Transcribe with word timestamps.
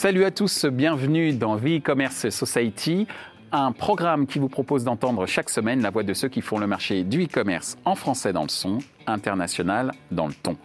Salut 0.00 0.22
à 0.22 0.30
tous, 0.30 0.64
bienvenue 0.64 1.32
dans 1.32 1.56
V-Commerce 1.56 2.28
Society, 2.30 3.08
un 3.50 3.72
programme 3.72 4.28
qui 4.28 4.38
vous 4.38 4.48
propose 4.48 4.84
d'entendre 4.84 5.26
chaque 5.26 5.50
semaine 5.50 5.82
la 5.82 5.90
voix 5.90 6.04
de 6.04 6.14
ceux 6.14 6.28
qui 6.28 6.40
font 6.40 6.60
le 6.60 6.68
marché 6.68 7.02
du 7.02 7.24
e-commerce 7.24 7.76
en 7.84 7.96
français 7.96 8.32
dans 8.32 8.44
le 8.44 8.48
son, 8.48 8.78
international 9.08 9.90
dans 10.12 10.28
le 10.28 10.34
ton. 10.34 10.56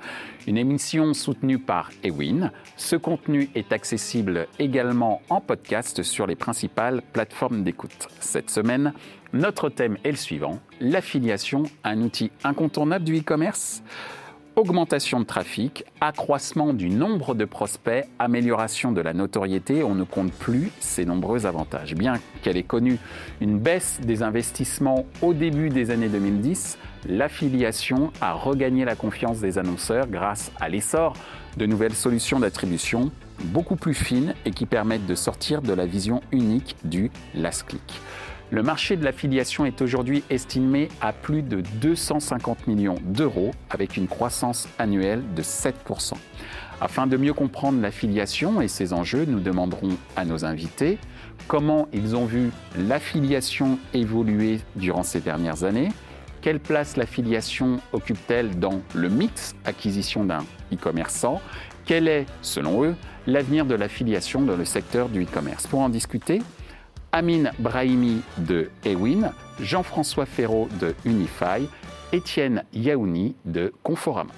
Une 0.45 0.59
émission 0.59 1.16
soutenue 1.16 1.57
par 1.57 1.89
Ewin. 2.04 2.52
Ce 2.77 2.95
contenu 2.95 3.49
est 3.55 3.73
accessible 3.73 4.45
également 4.59 5.23
en 5.31 5.41
podcast 5.41 6.04
sur 6.04 6.27
les 6.27 6.36
principales 6.36 7.02
plateformes 7.02 7.63
d'écoute. 7.63 8.09
Cette 8.20 8.52
semaine, 8.52 8.93
notre 9.34 9.70
thème 9.70 9.97
est 10.04 10.11
le 10.11 10.16
suivant, 10.16 10.59
l'affiliation, 10.80 11.63
un 11.84 12.00
outil 12.02 12.30
incontournable 12.44 13.03
du 13.03 13.17
e-commerce 13.17 13.81
augmentation 14.55 15.20
de 15.20 15.25
trafic, 15.25 15.85
accroissement 16.02 16.73
du 16.73 16.89
nombre 16.89 17.35
de 17.35 17.45
prospects, 17.45 18.05
amélioration 18.20 18.91
de 18.91 19.02
la 19.02 19.13
notoriété, 19.13 19.84
on 19.84 19.95
ne 19.95 20.03
compte 20.03 20.31
plus 20.31 20.71
ces 20.80 21.05
nombreux 21.05 21.45
avantages. 21.45 21.95
Bien 21.95 22.20
qu'elle 22.41 22.58
ait 22.58 22.63
connu 22.63 22.99
une 23.41 23.59
baisse 23.59 23.99
des 24.02 24.23
investissements 24.23 25.05
au 25.21 25.34
début 25.34 25.70
des 25.70 25.91
années 25.91 26.09
2010, 26.09 26.77
l'affiliation 27.08 28.11
a 28.21 28.34
regagné 28.34 28.85
la 28.85 28.95
confiance 28.95 29.39
des 29.39 29.58
annonceurs 29.58 30.08
grâce 30.08 30.52
à 30.59 30.70
l'essor 30.70 31.13
de 31.58 31.66
nouvelles 31.66 31.95
solutions 31.95 32.39
d'attribution 32.39 33.11
beaucoup 33.45 33.75
plus 33.75 33.94
fines 33.94 34.35
et 34.45 34.52
qui 34.52 34.66
permettent 34.66 35.05
de 35.05 35.16
sortir 35.16 35.61
de 35.61 35.73
la 35.73 35.85
vision 35.85 36.22
unique 36.31 36.75
du 36.83 37.11
last 37.33 37.63
click. 37.63 38.02
Le 38.53 38.62
marché 38.62 38.98
de 38.98 39.03
l'affiliation 39.03 39.66
est 39.66 39.81
aujourd'hui 39.81 40.23
estimé 40.30 40.89
à 41.02 41.11
plus 41.11 41.41
de 41.41 41.61
250 41.81 42.67
millions 42.67 43.00
d'euros 43.03 43.50
avec 43.72 43.97
une 43.97 44.08
croissance 44.08 44.69
annuelle 44.78 45.23
de 45.33 45.41
7%. 45.41 46.14
Afin 46.80 47.08
de 47.08 47.17
mieux 47.17 47.33
comprendre 47.33 47.81
l'affiliation 47.81 48.61
et 48.61 48.67
ses 48.67 48.94
enjeux, 48.94 49.25
nous 49.25 49.39
demanderons 49.39 49.97
à 50.16 50.23
nos 50.23 50.45
invités 50.45 51.00
comment 51.47 51.88
ils 51.94 52.16
ont 52.16 52.25
vu 52.25 52.52
l'affiliation 52.78 53.80
évoluer 53.95 54.59
durant 54.75 55.02
ces 55.02 55.19
dernières 55.19 55.63
années, 55.63 55.89
quelle 56.41 56.59
place 56.59 56.95
l'affiliation 56.95 57.80
occupe-t-elle 57.91 58.59
dans 58.59 58.81
le 58.94 59.09
mix 59.09 59.56
acquisition 59.66 60.25
d'un 60.25 60.45
e-commerçant, 60.72 61.41
quel 61.88 62.08
est, 62.08 62.28
selon 62.44 62.83
eux, 62.83 62.94
l'avenir 63.25 63.66
de 63.66 63.73
l'affiliation 63.73 64.44
dans 64.44 64.56
le 64.56 64.66
secteur 64.66 65.09
du 65.09 65.23
e-commerce? 65.23 65.66
Pour 65.66 65.80
en 65.80 65.89
discuter, 65.89 66.44
Amine 67.16 67.52
Brahimi 67.59 68.23
de 68.39 68.72
Ewin, 68.83 69.33
Jean-François 69.59 70.25
Ferraud 70.25 70.67
de 70.81 70.95
Unify, 71.06 71.69
Étienne 72.11 72.64
Yaouni 72.73 73.36
de 73.45 73.72
Conforama. 73.83 74.33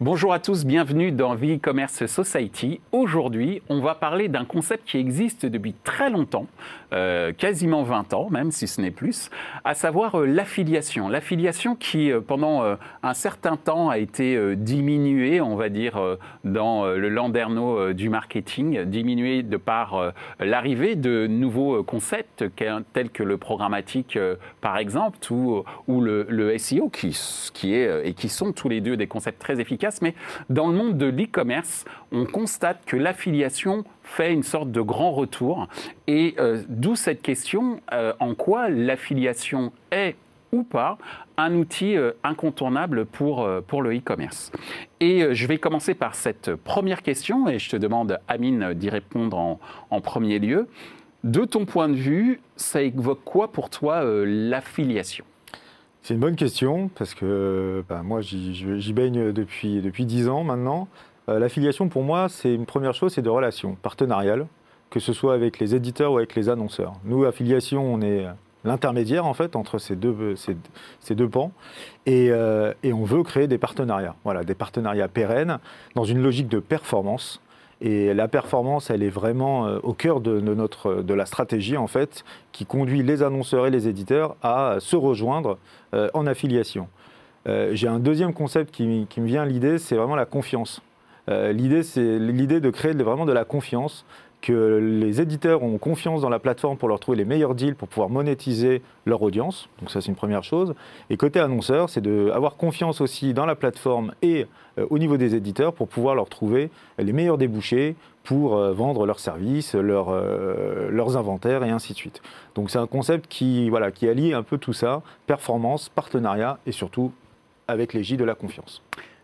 Bonjour 0.00 0.32
à 0.32 0.38
tous, 0.38 0.64
bienvenue 0.64 1.12
dans 1.12 1.34
V-Commerce 1.34 2.06
Society. 2.06 2.80
Aujourd'hui, 2.90 3.60
on 3.68 3.82
va 3.82 3.94
parler 3.94 4.28
d'un 4.28 4.46
concept 4.46 4.88
qui 4.88 4.96
existe 4.96 5.44
depuis 5.44 5.74
très 5.84 6.08
longtemps, 6.08 6.46
euh, 6.92 7.32
quasiment 7.32 7.82
20 7.82 8.14
ans, 8.14 8.28
même 8.30 8.50
si 8.50 8.66
ce 8.66 8.80
n'est 8.80 8.90
plus, 8.90 9.30
à 9.64 9.74
savoir 9.74 10.20
euh, 10.20 10.26
l'affiliation. 10.26 11.08
L'affiliation 11.08 11.76
qui, 11.76 12.10
euh, 12.10 12.20
pendant 12.20 12.76
un 13.02 13.14
certain 13.14 13.56
temps, 13.56 13.88
a 13.88 13.98
été 13.98 14.56
diminuée, 14.56 15.40
on 15.40 15.56
va 15.56 15.68
dire, 15.68 16.00
dans 16.44 16.86
le 16.86 17.08
landerneau 17.08 17.92
du 17.92 18.08
marketing, 18.08 18.84
diminuée 18.84 19.42
de 19.42 19.56
par 19.56 20.12
l'arrivée 20.38 20.96
de 20.96 21.26
nouveaux 21.26 21.82
concepts 21.82 22.44
tels 22.92 23.10
que 23.10 23.22
le 23.22 23.36
programmatique, 23.38 24.18
par 24.60 24.78
exemple, 24.78 25.18
ou, 25.30 25.64
le, 26.00 26.58
SEO, 26.58 26.90
qui 26.90 27.74
est 27.74 28.08
et 28.08 28.14
qui 28.14 28.28
sont 28.28 28.52
tous 28.52 28.68
les 28.68 28.80
deux 28.80 28.96
des 28.96 29.06
concepts 29.06 29.40
très 29.40 29.60
efficaces 29.60 29.70
mais 30.02 30.14
dans 30.48 30.68
le 30.68 30.74
monde 30.74 30.98
de 30.98 31.06
l'e-commerce, 31.06 31.84
on 32.12 32.26
constate 32.26 32.84
que 32.86 32.96
l'affiliation 32.96 33.84
fait 34.10 34.32
une 34.32 34.42
sorte 34.42 34.70
de 34.70 34.80
grand 34.80 35.12
retour. 35.12 35.68
Et 36.06 36.34
euh, 36.38 36.62
d'où 36.68 36.96
cette 36.96 37.22
question, 37.22 37.80
euh, 37.92 38.12
en 38.20 38.34
quoi 38.34 38.68
l'affiliation 38.68 39.72
est 39.90 40.16
ou 40.52 40.64
pas 40.64 40.98
un 41.36 41.54
outil 41.54 41.96
euh, 41.96 42.12
incontournable 42.24 43.06
pour, 43.06 43.48
pour 43.68 43.82
le 43.82 43.96
e-commerce. 43.96 44.50
Et 44.98 45.34
je 45.34 45.46
vais 45.46 45.58
commencer 45.58 45.94
par 45.94 46.14
cette 46.14 46.54
première 46.54 47.02
question, 47.02 47.48
et 47.48 47.58
je 47.58 47.70
te 47.70 47.76
demande, 47.76 48.18
Amine, 48.28 48.74
d'y 48.74 48.90
répondre 48.90 49.38
en, 49.38 49.60
en, 49.90 50.00
premier 50.00 50.38
lieu. 50.38 50.68
De 51.22 51.44
ton 51.44 51.64
point 51.64 51.88
de 51.88 51.94
vue, 51.94 52.40
ça 52.56 52.82
évoque 52.82 53.22
quoi 53.24 53.52
pour 53.52 53.70
toi 53.70 54.02
l'affiliation? 54.04 55.24
C'est 56.02 56.14
une 56.14 56.20
bonne 56.20 56.36
question 56.36 56.88
parce 56.94 57.14
que 57.14 57.84
bah, 57.88 58.02
moi 58.02 58.22
j'y 58.22 58.92
baigne 58.94 59.32
depuis, 59.32 59.82
depuis 59.82 60.06
10 60.06 60.28
ans 60.28 60.44
maintenant. 60.44 60.88
Euh, 61.30 61.38
l'affiliation 61.38 61.88
pour 61.88 62.02
moi, 62.02 62.28
c'est 62.28 62.52
une 62.52 62.66
première 62.66 62.94
chose, 62.94 63.12
c'est 63.14 63.22
de 63.22 63.30
relations 63.30 63.76
partenariales, 63.76 64.46
que 64.90 64.98
ce 64.98 65.12
soit 65.12 65.34
avec 65.34 65.58
les 65.60 65.74
éditeurs 65.74 66.12
ou 66.12 66.16
avec 66.18 66.34
les 66.34 66.48
annonceurs. 66.48 66.94
Nous, 67.04 67.24
affiliation, 67.24 67.94
on 67.94 68.00
est 68.00 68.26
l'intermédiaire 68.64 69.24
en 69.24 69.32
fait 69.32 69.56
entre 69.56 69.78
ces 69.78 69.96
deux, 69.96 70.34
ces, 70.36 71.14
deux 71.14 71.28
pans 71.28 71.52
et, 72.04 72.28
euh, 72.30 72.74
et, 72.82 72.92
on 72.92 73.04
veut 73.04 73.22
créer 73.22 73.46
des 73.46 73.56
partenariats, 73.56 74.16
voilà, 74.22 74.44
des 74.44 74.54
partenariats 74.54 75.08
pérennes 75.08 75.58
dans 75.94 76.04
une 76.04 76.20
logique 76.20 76.48
de 76.48 76.58
performance 76.58 77.40
et 77.80 78.12
la 78.12 78.28
performance, 78.28 78.90
elle 78.90 79.02
est 79.02 79.08
vraiment 79.08 79.66
euh, 79.66 79.78
au 79.82 79.94
cœur 79.94 80.20
de, 80.20 80.40
notre, 80.40 80.96
de 80.96 81.14
la 81.14 81.24
stratégie, 81.24 81.78
en 81.78 81.86
fait, 81.86 82.24
qui 82.52 82.66
conduit 82.66 83.02
les 83.02 83.22
annonceurs 83.22 83.66
et 83.66 83.70
les 83.70 83.88
éditeurs 83.88 84.36
à 84.42 84.76
se 84.80 84.96
rejoindre 84.96 85.58
en 86.12 86.26
affiliation. 86.26 86.88
J'ai 87.46 87.88
un 87.88 87.98
deuxième 87.98 88.34
concept 88.34 88.70
qui, 88.70 88.86
me 88.86 89.26
vient 89.26 89.42
à 89.42 89.46
l'idée, 89.46 89.78
c'est 89.78 89.96
vraiment 89.96 90.14
la 90.14 90.26
confiance. 90.26 90.82
L'idée, 91.30 91.82
c'est 91.82 92.18
l'idée 92.18 92.60
de 92.60 92.70
créer 92.70 92.92
vraiment 92.92 93.26
de 93.26 93.32
la 93.32 93.44
confiance 93.44 94.04
que 94.40 94.78
les 95.00 95.20
éditeurs 95.20 95.62
ont 95.62 95.78
confiance 95.78 96.22
dans 96.22 96.28
la 96.28 96.38
plateforme 96.38 96.76
pour 96.76 96.88
leur 96.88 96.98
trouver 96.98 97.18
les 97.18 97.24
meilleurs 97.24 97.54
deals 97.54 97.74
pour 97.74 97.88
pouvoir 97.88 98.08
monétiser 98.08 98.82
leur 99.04 99.22
audience. 99.22 99.68
Donc 99.80 99.90
ça 99.90 100.00
c'est 100.00 100.08
une 100.08 100.16
première 100.16 100.44
chose. 100.44 100.74
Et 101.10 101.16
côté 101.16 101.40
annonceur, 101.40 101.90
c'est 101.90 102.00
d'avoir 102.00 102.56
confiance 102.56 103.00
aussi 103.00 103.34
dans 103.34 103.46
la 103.46 103.54
plateforme 103.54 104.12
et 104.22 104.46
euh, 104.78 104.86
au 104.90 104.98
niveau 104.98 105.16
des 105.16 105.34
éditeurs 105.34 105.72
pour 105.72 105.88
pouvoir 105.88 106.14
leur 106.14 106.28
trouver 106.28 106.70
les 106.98 107.12
meilleurs 107.12 107.38
débouchés 107.38 107.96
pour 108.24 108.56
euh, 108.56 108.72
vendre 108.72 109.06
leurs 109.06 109.20
services, 109.20 109.74
euh, 109.74 110.90
leurs 110.90 111.16
inventaires 111.16 111.62
et 111.62 111.70
ainsi 111.70 111.92
de 111.92 111.98
suite. 111.98 112.22
Donc 112.54 112.70
c'est 112.70 112.78
un 112.78 112.86
concept 112.86 113.26
qui, 113.28 113.68
voilà, 113.68 113.90
qui 113.90 114.08
allie 114.08 114.32
un 114.32 114.42
peu 114.42 114.58
tout 114.58 114.72
ça, 114.72 115.02
performance, 115.26 115.88
partenariat 115.88 116.58
et 116.66 116.72
surtout 116.72 117.12
avec 117.68 118.00
J 118.00 118.16
de 118.16 118.24
la 118.24 118.34
confiance. 118.34 118.82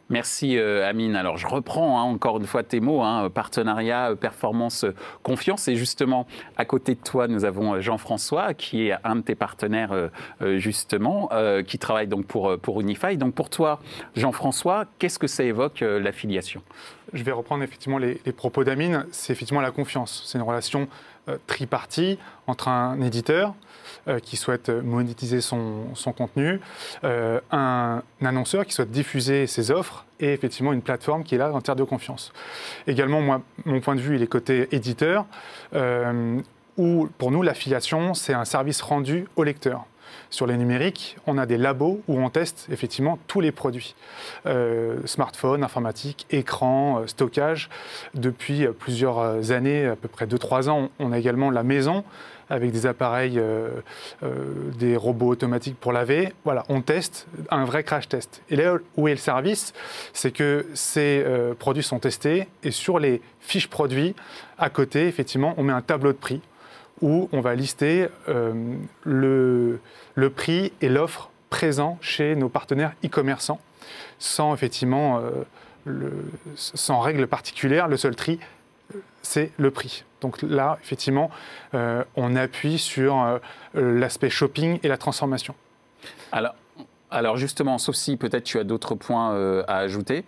Merci 0.08 0.56
euh, 0.56 0.88
Amine. 0.88 1.16
Alors 1.16 1.36
je 1.36 1.48
reprends 1.48 1.98
hein, 1.98 2.04
encore 2.04 2.38
une 2.38 2.46
fois 2.46 2.62
tes 2.62 2.78
mots, 2.78 3.02
hein, 3.02 3.28
partenariat, 3.28 4.14
performance, 4.14 4.86
confiance. 5.24 5.66
Et 5.66 5.74
justement, 5.74 6.28
à 6.56 6.64
côté 6.64 6.94
de 6.94 7.00
toi, 7.00 7.26
nous 7.26 7.44
avons 7.44 7.80
Jean-François, 7.80 8.54
qui 8.54 8.88
est 8.88 8.94
un 9.02 9.16
de 9.16 9.22
tes 9.22 9.34
partenaires 9.34 9.90
euh, 9.92 10.08
euh, 10.42 10.58
justement, 10.58 11.28
qui 11.66 11.78
travaille 11.78 12.06
donc 12.06 12.26
pour, 12.26 12.56
pour 12.58 12.80
Unify. 12.80 13.16
Donc 13.16 13.34
pour 13.34 13.50
toi, 13.50 13.80
Jean-François, 14.14 14.84
qu'est-ce 14.98 15.18
que 15.18 15.26
ça 15.26 15.42
évoque 15.42 15.80
l'affiliation? 15.80 16.62
Je 17.12 17.22
vais 17.22 17.32
reprendre 17.32 17.62
effectivement 17.62 17.98
les, 17.98 18.20
les 18.24 18.32
propos 18.32 18.64
d'Amine. 18.64 19.06
C'est 19.10 19.32
effectivement 19.32 19.60
la 19.60 19.70
confiance. 19.70 20.22
C'est 20.26 20.38
une 20.38 20.44
relation 20.44 20.88
tripartie 21.46 22.18
entre 22.46 22.68
un 22.68 23.00
éditeur, 23.00 23.48
euh, 23.48 23.52
qui 24.22 24.36
souhaite 24.36 24.68
monétiser 24.68 25.40
son, 25.40 25.86
contenu, 26.16 26.60
euh, 27.04 27.40
un, 27.50 28.02
annonceur 28.24 28.66
qui 28.66 28.72
souhaite 28.72 28.90
diffuser 28.90 29.46
ses 29.46 29.70
offres 29.70 30.04
et 30.20 30.32
effectivement 30.32 30.72
une 30.72 30.82
plateforme 30.82 31.24
qui 31.24 31.34
est 31.34 31.38
là 31.38 31.52
en 31.52 31.60
terre 31.60 31.76
de 31.76 31.84
confiance. 31.84 32.32
Également, 32.86 33.40
mon 33.64 33.80
point 33.80 33.94
de 33.94 34.00
vue, 34.00 34.16
il 34.16 34.22
est 34.22 34.26
côté 34.26 34.68
éditeur, 34.72 35.26
euh, 35.74 36.40
où 36.76 37.08
pour 37.18 37.30
nous, 37.30 37.42
l'affiliation, 37.42 38.14
c'est 38.14 38.34
un 38.34 38.44
service 38.44 38.80
rendu 38.82 39.26
au 39.36 39.44
lecteur. 39.44 39.86
Sur 40.30 40.46
les 40.46 40.56
numériques, 40.56 41.16
on 41.26 41.38
a 41.38 41.46
des 41.46 41.56
labos 41.56 42.00
où 42.08 42.20
on 42.20 42.30
teste 42.30 42.66
effectivement 42.70 43.18
tous 43.26 43.40
les 43.40 43.52
produits. 43.52 43.94
smartphone, 45.04 45.62
informatique, 45.62 46.26
écran, 46.30 47.06
stockage. 47.06 47.68
Depuis 48.14 48.66
plusieurs 48.78 49.52
années, 49.52 49.86
à 49.86 49.96
peu 49.96 50.08
près 50.08 50.26
2-3 50.26 50.68
ans, 50.68 50.90
on 50.98 51.12
a 51.12 51.18
également 51.18 51.50
la 51.50 51.62
maison 51.62 52.04
avec 52.48 52.70
des 52.70 52.86
appareils, 52.86 53.38
euh, 53.38 53.68
euh, 54.22 54.70
des 54.78 54.96
robots 54.96 55.28
automatiques 55.28 55.78
pour 55.78 55.92
laver. 55.92 56.32
Voilà, 56.44 56.64
on 56.68 56.80
teste 56.80 57.26
un 57.50 57.64
vrai 57.64 57.82
crash 57.82 58.08
test. 58.08 58.42
Et 58.50 58.56
là 58.56 58.76
où 58.96 59.08
est 59.08 59.12
le 59.12 59.16
service, 59.18 59.72
c'est 60.12 60.30
que 60.30 60.66
ces 60.74 61.22
euh, 61.24 61.54
produits 61.54 61.82
sont 61.82 61.98
testés 61.98 62.46
et 62.62 62.70
sur 62.70 62.98
les 62.98 63.20
fiches 63.40 63.68
produits, 63.68 64.14
à 64.58 64.70
côté, 64.70 65.06
effectivement, 65.06 65.54
on 65.56 65.64
met 65.64 65.72
un 65.72 65.82
tableau 65.82 66.12
de 66.12 66.18
prix 66.18 66.40
où 67.02 67.28
on 67.32 67.40
va 67.40 67.54
lister 67.54 68.08
le, 69.04 69.80
le 70.14 70.30
prix 70.30 70.72
et 70.80 70.88
l'offre 70.88 71.30
présent 71.50 71.98
chez 72.00 72.36
nos 72.36 72.48
partenaires 72.48 72.92
e-commerçants 73.04 73.60
sans 74.18 74.54
effectivement 74.54 75.20
le, 75.84 76.12
sans 76.54 77.00
règle 77.00 77.26
particulière. 77.26 77.88
Le 77.88 77.96
seul 77.96 78.16
tri, 78.16 78.38
c'est 79.22 79.52
le 79.58 79.70
prix. 79.70 80.04
Donc 80.20 80.42
là, 80.42 80.78
effectivement, 80.82 81.30
euh, 81.74 82.04
on 82.16 82.36
appuie 82.36 82.78
sur 82.78 83.20
euh, 83.22 83.38
l'aspect 83.74 84.30
shopping 84.30 84.78
et 84.82 84.88
la 84.88 84.96
transformation. 84.96 85.54
Alors, 86.32 86.54
alors 87.10 87.36
justement, 87.36 87.78
sauf 87.78 87.94
si 87.94 88.16
peut-être 88.16 88.44
tu 88.44 88.58
as 88.58 88.64
d'autres 88.64 88.94
points 88.94 89.32
euh, 89.34 89.62
à 89.68 89.78
ajouter. 89.78 90.24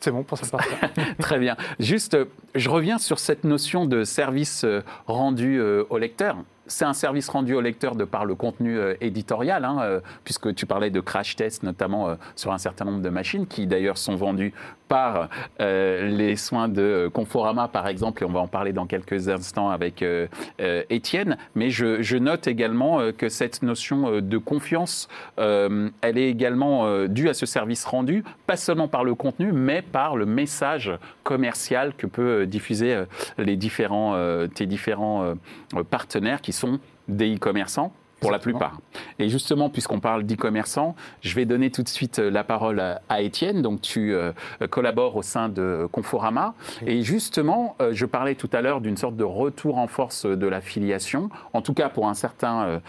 C'est 0.00 0.10
bon 0.10 0.22
pour 0.22 0.38
cette 0.38 0.50
partie. 0.50 0.74
Très 1.18 1.38
bien. 1.38 1.56
Juste, 1.78 2.16
je 2.54 2.70
reviens 2.70 2.98
sur 2.98 3.18
cette 3.18 3.44
notion 3.44 3.84
de 3.84 4.04
service 4.04 4.64
rendu 5.06 5.60
au 5.60 5.98
lecteur 5.98 6.36
c'est 6.70 6.84
un 6.84 6.92
service 6.92 7.28
rendu 7.28 7.54
au 7.54 7.60
lecteur 7.60 7.96
de 7.96 8.04
par 8.04 8.24
le 8.24 8.34
contenu 8.34 8.78
euh, 8.78 8.94
éditorial, 9.00 9.64
hein, 9.64 9.78
euh, 9.80 10.00
puisque 10.24 10.54
tu 10.54 10.66
parlais 10.66 10.90
de 10.90 11.00
crash 11.00 11.34
tests, 11.34 11.64
notamment 11.64 12.08
euh, 12.08 12.14
sur 12.36 12.52
un 12.52 12.58
certain 12.58 12.84
nombre 12.84 13.02
de 13.02 13.08
machines, 13.08 13.46
qui 13.46 13.66
d'ailleurs 13.66 13.98
sont 13.98 14.14
vendues 14.14 14.54
par 14.88 15.28
les 15.60 16.34
soins 16.34 16.68
de 16.68 17.08
Conforama, 17.14 17.68
par 17.68 17.86
exemple, 17.86 18.24
et 18.24 18.26
on 18.26 18.32
va 18.32 18.40
en 18.40 18.48
parler 18.48 18.72
dans 18.72 18.86
quelques 18.86 19.28
instants 19.28 19.70
avec 19.70 20.04
Étienne. 20.58 21.36
Mais 21.54 21.70
je, 21.70 22.16
note 22.16 22.48
également 22.48 22.98
que 23.16 23.28
cette 23.28 23.62
notion 23.62 24.20
de 24.20 24.38
confiance, 24.38 25.06
elle 25.36 26.18
est 26.18 26.28
également 26.28 27.06
due 27.06 27.28
à 27.28 27.34
ce 27.34 27.46
service 27.46 27.84
rendu, 27.84 28.24
pas 28.48 28.56
seulement 28.56 28.88
par 28.88 29.04
le 29.04 29.14
contenu, 29.14 29.52
mais 29.52 29.80
par 29.80 30.16
le 30.16 30.26
message 30.26 30.90
commercial 31.22 31.94
que 31.96 32.08
peut 32.08 32.46
diffuser 32.46 33.04
les 33.38 33.54
différents, 33.54 34.16
tes 34.52 34.66
différents 34.66 35.34
partenaires 35.88 36.40
qui 36.40 36.52
sont 36.52 36.59
des 37.08 37.34
e-commerçants 37.34 37.92
pour 38.20 38.30
la 38.30 38.38
plupart. 38.38 38.80
Et 39.18 39.28
justement, 39.28 39.70
puisqu'on 39.70 39.98
parle 39.98 40.24
d'e-commerçants, 40.24 40.94
je 41.22 41.34
vais 41.34 41.46
donner 41.46 41.70
tout 41.70 41.82
de 41.82 41.88
suite 41.88 42.18
euh, 42.18 42.30
la 42.30 42.44
parole 42.44 42.80
à, 42.80 43.22
Étienne. 43.22 43.62
Donc, 43.62 43.80
tu 43.80 44.14
euh, 44.14 44.32
collabores 44.68 45.16
au 45.16 45.22
sein 45.22 45.48
de 45.48 45.88
Conforama. 45.90 46.54
Et 46.86 47.02
justement, 47.02 47.76
euh, 47.80 47.90
je 47.92 48.06
parlais 48.06 48.34
tout 48.34 48.50
à 48.52 48.60
l'heure 48.60 48.80
d'une 48.80 48.96
sorte 48.96 49.16
de 49.16 49.24
retour 49.24 49.78
en 49.78 49.86
force 49.86 50.26
de 50.26 50.46
l'affiliation, 50.46 51.30
en 51.52 51.62
tout 51.62 51.74
cas 51.74 51.88
pour 51.88 52.08
un 52.08 52.14
certain, 52.14 52.80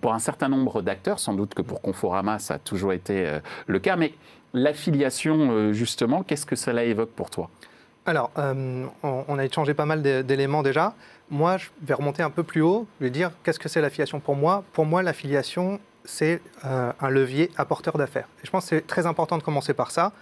pour 0.00 0.14
un 0.14 0.18
certain 0.18 0.48
nombre 0.48 0.80
d'acteurs. 0.80 1.18
Sans 1.18 1.34
doute 1.34 1.54
que 1.54 1.62
pour 1.62 1.82
Conforama, 1.82 2.38
ça 2.38 2.54
a 2.54 2.58
toujours 2.58 2.92
été 2.92 3.38
le 3.66 3.78
cas. 3.78 3.96
Mais 3.96 4.14
l'affiliation, 4.54 5.72
justement, 5.72 6.22
qu'est-ce 6.22 6.46
que 6.46 6.56
cela 6.56 6.84
évoque 6.84 7.10
pour 7.10 7.28
toi? 7.30 7.50
Alors, 8.04 8.32
on, 9.02 9.38
a 9.38 9.44
échangé 9.44 9.74
pas 9.74 9.86
mal 9.86 10.02
d'éléments 10.02 10.62
déjà. 10.62 10.94
Moi, 11.30 11.56
je 11.56 11.68
vais 11.82 11.94
remonter 11.94 12.22
un 12.22 12.30
peu 12.30 12.42
plus 12.42 12.60
haut. 12.60 12.86
Je 13.00 13.04
vais 13.04 13.10
dire 13.10 13.30
qu'est-ce 13.44 13.60
que 13.60 13.68
c'est 13.68 13.80
l'affiliation 13.80 14.18
pour 14.18 14.34
moi? 14.34 14.64
Pour 14.72 14.86
moi, 14.86 15.02
l'affiliation, 15.02 15.78
c'est 16.04 16.40
euh, 16.64 16.92
un 17.00 17.10
levier 17.10 17.50
apporteur 17.56 17.96
d'affaires. 17.98 18.28
Et 18.42 18.46
je 18.46 18.50
pense 18.50 18.64
que 18.64 18.76
c'est 18.76 18.86
très 18.86 19.06
important 19.06 19.38
de 19.38 19.42
commencer 19.42 19.74
par 19.74 19.90
ça 19.90 20.12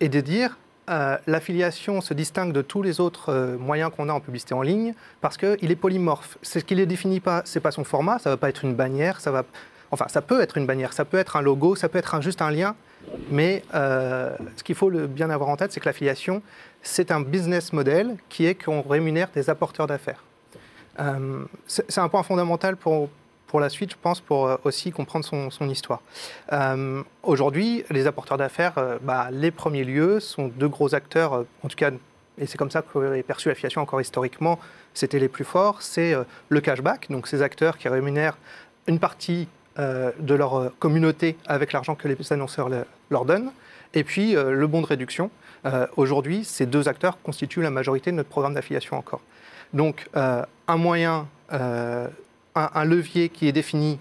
et 0.00 0.08
de 0.08 0.20
dire 0.20 0.58
euh, 0.88 1.16
l'affiliation 1.26 2.00
se 2.00 2.14
distingue 2.14 2.52
de 2.52 2.62
tous 2.62 2.82
les 2.82 3.00
autres 3.00 3.32
euh, 3.32 3.58
moyens 3.58 3.90
qu'on 3.94 4.08
a 4.08 4.12
en 4.12 4.20
publicité 4.20 4.54
en 4.54 4.62
ligne 4.62 4.94
parce 5.20 5.36
qu'il 5.36 5.70
est 5.70 5.76
polymorphe. 5.76 6.38
C'est 6.42 6.60
ce 6.60 6.64
qui 6.64 6.76
ne 6.76 6.84
définit 6.84 7.20
pas, 7.20 7.42
c'est 7.44 7.60
pas 7.60 7.72
son 7.72 7.84
format, 7.84 8.18
ça 8.18 8.30
ne 8.30 8.34
va 8.34 8.36
pas 8.36 8.48
être 8.48 8.64
une 8.64 8.74
bannière, 8.74 9.20
ça 9.20 9.32
va, 9.32 9.44
enfin 9.90 10.06
ça 10.08 10.22
peut 10.22 10.40
être 10.40 10.56
une 10.56 10.66
bannière, 10.66 10.92
ça 10.92 11.04
peut 11.04 11.18
être 11.18 11.36
un 11.36 11.42
logo, 11.42 11.74
ça 11.74 11.88
peut 11.88 11.98
être 11.98 12.20
juste 12.22 12.40
un 12.40 12.52
lien, 12.52 12.76
mais 13.30 13.64
ce 13.72 14.62
qu'il 14.62 14.76
faut 14.76 14.90
bien 14.90 15.30
avoir 15.30 15.48
en 15.50 15.56
tête, 15.56 15.72
c'est 15.72 15.80
que 15.80 15.86
l'affiliation, 15.86 16.40
c'est 16.86 17.10
un 17.10 17.20
business 17.20 17.72
model 17.72 18.16
qui 18.28 18.46
est 18.46 18.54
qu'on 18.54 18.82
rémunère 18.82 19.28
des 19.34 19.50
apporteurs 19.50 19.86
d'affaires. 19.86 20.22
Euh, 21.00 21.44
c'est 21.66 21.98
un 21.98 22.08
point 22.08 22.22
fondamental 22.22 22.76
pour, 22.76 23.10
pour 23.48 23.60
la 23.60 23.68
suite, 23.68 23.90
je 23.90 23.96
pense, 24.00 24.20
pour 24.20 24.46
euh, 24.46 24.56
aussi 24.64 24.92
comprendre 24.92 25.24
son, 25.24 25.50
son 25.50 25.68
histoire. 25.68 26.00
Euh, 26.52 27.02
aujourd'hui, 27.22 27.84
les 27.90 28.06
apporteurs 28.06 28.38
d'affaires, 28.38 28.98
bah, 29.02 29.28
les 29.30 29.50
premiers 29.50 29.84
lieux 29.84 30.20
sont 30.20 30.48
deux 30.48 30.68
gros 30.68 30.94
acteurs, 30.94 31.44
en 31.62 31.68
tout 31.68 31.76
cas, 31.76 31.90
et 32.38 32.46
c'est 32.46 32.56
comme 32.56 32.70
ça 32.70 32.84
est 33.14 33.22
perçu 33.22 33.48
l'affiliation 33.48 33.82
encore 33.82 34.00
historiquement, 34.00 34.58
c'était 34.94 35.18
les 35.18 35.28
plus 35.28 35.44
forts, 35.44 35.82
c'est 35.82 36.14
le 36.48 36.60
cashback, 36.60 37.10
donc 37.10 37.26
ces 37.26 37.42
acteurs 37.42 37.78
qui 37.78 37.88
rémunèrent 37.88 38.38
une 38.86 38.98
partie 38.98 39.48
de 39.78 40.34
leur 40.34 40.72
communauté 40.78 41.36
avec 41.46 41.72
l'argent 41.72 41.94
que 41.94 42.08
les 42.08 42.16
annonceurs 42.32 42.68
leur 43.10 43.24
donnent, 43.24 43.50
et 43.94 44.04
puis 44.04 44.32
le 44.32 44.66
bon 44.66 44.80
de 44.80 44.86
réduction. 44.86 45.30
Aujourd'hui, 45.96 46.44
ces 46.44 46.66
deux 46.66 46.88
acteurs 46.88 47.18
constituent 47.22 47.62
la 47.62 47.70
majorité 47.70 48.10
de 48.10 48.16
notre 48.16 48.28
programme 48.28 48.54
d'affiliation 48.54 48.96
encore. 48.96 49.20
Donc, 49.72 50.08
euh, 50.16 50.42
un 50.68 50.76
moyen, 50.76 51.28
euh, 51.52 52.08
un, 52.54 52.84
levier 52.84 53.28
qui 53.28 53.48
est 53.48 53.52
défini 53.52 53.98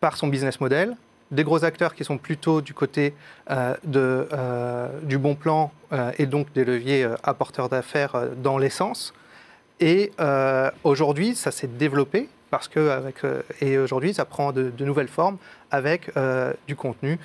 par 0.00 0.16
son 0.16 0.28
business 0.28 0.60
model, 0.60 0.96
des 1.30 1.44
gros 1.44 1.64
acteurs 1.64 1.94
qui 1.94 2.04
sont 2.04 2.18
plutôt 2.18 2.60
du 2.60 2.74
côté 2.74 3.14
euh, 3.50 4.88
du 5.02 5.18
bon 5.18 5.34
plan 5.34 5.72
et 6.18 6.26
donc 6.26 6.52
des 6.52 6.64
leviers 6.64 7.08
apporteurs 7.22 7.68
d'affaires 7.68 8.28
dans 8.42 8.58
l'essence. 8.58 9.14
Et 9.80 10.12
aujourd'hui, 10.82 11.34
ça 11.34 11.50
s'est 11.50 11.66
développé 11.66 12.28
parce 12.54 12.68
que 12.68 12.88
avec, 12.88 13.16
et 13.60 13.78
aujourd'hui, 13.78 14.14
ça 14.14 14.24
prend 14.24 14.52
de, 14.52 14.72
nouvelles 14.84 15.08
formes 15.08 15.38
avec 15.72 16.12
du 16.68 16.76
contenu. 16.76 17.18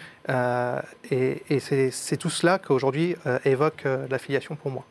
et, 1.12 1.44
et 1.50 1.60
c'est 1.60 2.18
tout 2.18 2.32
cela 2.32 2.58
qu'aujourd'hui 2.58 3.16
évoque 3.46 3.84
l'affiliation 4.10 4.56
pour 4.56 4.72
moi. 4.72 4.86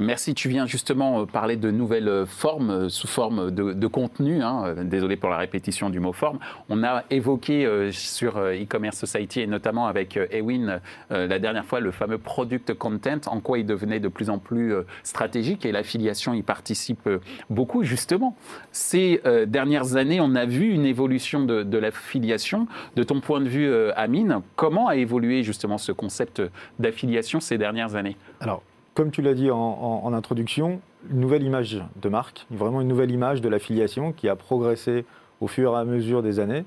Merci. 0.00 0.34
Tu 0.34 0.48
viens 0.48 0.64
justement 0.64 1.20
euh, 1.20 1.26
parler 1.26 1.56
de 1.56 1.70
nouvelles 1.70 2.08
euh, 2.08 2.24
formes 2.24 2.70
euh, 2.70 2.88
sous 2.88 3.06
forme 3.06 3.50
de, 3.50 3.86
contenu. 3.86 4.42
Hein. 4.42 4.76
Désolé 4.84 5.16
pour 5.16 5.28
la 5.28 5.36
répétition 5.36 5.90
du 5.90 6.00
mot 6.00 6.14
forme. 6.14 6.38
On 6.70 6.82
a 6.82 7.04
évoqué 7.10 7.90
sur 7.92 8.38
e-commerce 8.38 8.96
society 8.96 9.40
et 9.40 9.46
notamment 9.46 9.88
avec 9.88 10.16
Ewin 10.30 10.80
la 11.10 11.38
dernière 11.38 11.64
fois 11.64 11.80
le 11.80 11.90
fameux 11.90 12.18
product 12.18 12.72
content, 12.74 13.20
en 13.26 13.40
quoi 13.40 13.58
il 13.58 13.66
devenait 13.66 13.98
de 13.98 14.06
plus 14.06 14.30
en 14.30 14.38
plus 14.38 14.74
stratégique 15.02 15.66
et 15.66 15.72
l'affiliation 15.72 16.34
y 16.34 16.42
participe 16.42 17.08
beaucoup 17.48 17.82
justement. 17.82 18.36
Ces 18.70 19.20
dernières 19.48 19.96
années, 19.96 20.20
on 20.20 20.36
a 20.36 20.44
vu 20.44 20.70
une 20.70 20.86
évolution 20.86 21.44
de, 21.44 21.64
de 21.64 21.78
l'affiliation. 21.78 22.68
De 22.94 23.02
ton 23.02 23.20
point 23.20 23.40
de 23.40 23.48
vue, 23.48 23.72
Amine, 23.96 24.40
comment 24.54 24.86
a 24.86 24.96
évolué 24.96 25.42
justement 25.42 25.78
ce 25.78 25.90
concept 25.90 26.40
d'affiliation 26.78 27.40
ces 27.40 27.58
dernières 27.58 27.96
années? 27.96 28.16
Alors, 28.40 28.62
comme 28.94 29.10
tu 29.10 29.22
l'as 29.22 29.34
dit 29.34 29.50
en, 29.50 30.12
introduction, 30.12 30.80
une 31.10 31.20
nouvelle 31.20 31.42
image 31.42 31.82
de 32.00 32.08
marque, 32.08 32.46
vraiment 32.50 32.80
une 32.80 32.88
nouvelle 32.88 33.10
image 33.10 33.40
de 33.40 33.48
l'affiliation 33.48 34.12
qui 34.12 34.28
a 34.28 34.36
progressé 34.36 35.04
au 35.40 35.46
fur 35.46 35.74
et 35.74 35.78
à 35.78 35.84
mesure 35.84 36.22
des 36.22 36.40
années. 36.40 36.64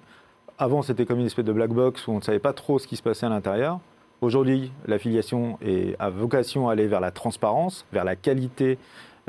Avant, 0.57 0.81
c'était 0.81 1.05
comme 1.05 1.19
une 1.19 1.25
espèce 1.25 1.45
de 1.45 1.51
black 1.51 1.71
box 1.71 2.07
où 2.07 2.11
on 2.11 2.17
ne 2.17 2.21
savait 2.21 2.39
pas 2.39 2.53
trop 2.53 2.79
ce 2.79 2.87
qui 2.87 2.95
se 2.95 3.03
passait 3.03 3.25
à 3.25 3.29
l'intérieur. 3.29 3.79
Aujourd'hui, 4.21 4.71
l'affiliation 4.87 5.59
a 5.99 6.09
vocation 6.09 6.69
à 6.69 6.73
aller 6.73 6.87
vers 6.87 7.01
la 7.01 7.11
transparence, 7.11 7.85
vers 7.91 8.05
la 8.05 8.15
qualité 8.15 8.77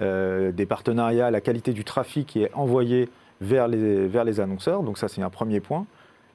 euh, 0.01 0.53
des 0.53 0.67
partenariats, 0.67 1.31
la 1.31 1.41
qualité 1.41 1.73
du 1.73 1.85
trafic 1.85 2.27
qui 2.27 2.43
est 2.43 2.55
envoyé 2.55 3.09
vers 3.41 3.69
les, 3.69 4.41
annonceurs. 4.41 4.83
Donc 4.83 4.99
ça, 4.99 5.09
c'est 5.09 5.23
un 5.23 5.31
premier 5.31 5.61
point. 5.61 5.87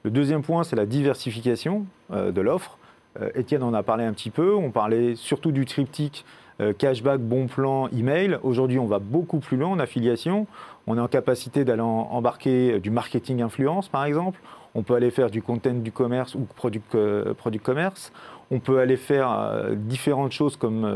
Le 0.03 0.11
deuxième 0.11 0.43
point, 0.43 0.63
c'est 0.63 0.75
la 0.75 0.85
diversification 0.85 1.85
euh, 2.11 2.31
de 2.31 2.41
l'offre. 2.41 2.77
Euh, 3.21 3.29
Étienne 3.35 3.63
en 3.63 3.73
a 3.73 3.83
parlé 3.83 4.05
un 4.05 4.13
petit 4.13 4.29
peu. 4.29 4.55
On 4.55 4.71
parlait 4.71 5.15
surtout 5.15 5.51
du 5.51 5.65
triptyque 5.65 6.25
euh, 6.61 6.73
cashback, 6.73 7.21
bon 7.21 7.47
plan, 7.47 7.87
email. 7.89 8.37
Aujourd'hui, 8.43 8.79
on 8.79 8.85
va 8.85 8.99
beaucoup 8.99 9.39
plus 9.39 9.57
loin 9.57 9.69
en 9.69 9.79
affiliation. 9.79 10.47
On 10.87 10.97
est 10.97 11.01
en 11.01 11.07
capacité 11.07 11.63
d'aller 11.63 11.81
embarquer 11.81 12.73
euh, 12.73 12.79
du 12.79 12.89
marketing 12.89 13.41
influence, 13.41 13.87
par 13.87 14.05
exemple. 14.05 14.39
On 14.75 14.83
peut 14.83 14.95
aller 14.95 15.11
faire 15.11 15.29
du 15.29 15.41
content 15.41 15.73
du 15.73 15.91
commerce 15.91 16.35
ou 16.35 16.47
product, 16.55 16.95
euh, 16.95 17.33
product 17.33 17.65
commerce. 17.65 18.11
On 18.51 18.59
peut 18.59 18.79
aller 18.79 18.97
faire 18.97 19.63
différentes 19.75 20.31
choses 20.31 20.57
comme 20.57 20.91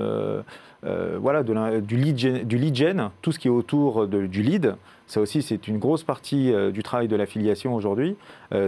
voilà, 0.81 1.43
du, 1.43 1.97
lead 1.97 2.75
gen, 2.75 3.09
tout 3.21 3.31
ce 3.31 3.37
qui 3.37 3.47
est 3.47 3.51
autour 3.51 4.07
du 4.07 4.41
lead. 4.41 4.75
Ça 5.05 5.21
aussi, 5.21 5.43
c'est 5.43 5.67
une 5.67 5.77
grosse 5.77 6.03
partie 6.03 6.51
du 6.71 6.81
travail 6.81 7.07
de 7.07 7.15
l'affiliation 7.15 7.75
aujourd'hui. 7.75 8.15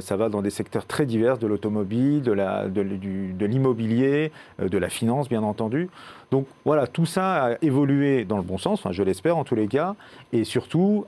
ça 0.02 0.18
va 0.18 0.30
dans 0.30 0.44
des 0.44 0.52
secteurs 0.52 0.86
très 0.86 1.08
divers, 1.08 1.40
de 1.40 1.48
l'automobile, 1.48 2.22
de 2.22 3.46
l'immobilier, 3.48 4.32
de, 4.60 4.78
la 4.78 4.90
finance, 4.90 5.30
bien 5.30 5.42
entendu. 5.42 5.90
Donc 6.30 6.46
voilà, 6.64 6.86
tout 6.86 7.08
ça 7.08 7.46
a 7.46 7.58
évolué 7.64 8.24
dans 8.24 8.38
le 8.38 8.44
bon 8.44 8.60
sens, 8.60 8.84
je 8.92 9.02
l'espère 9.02 9.36
en 9.36 9.46
tous 9.46 9.56
les 9.56 9.68
cas, 9.68 9.96
et 10.32 10.44
surtout 10.44 11.08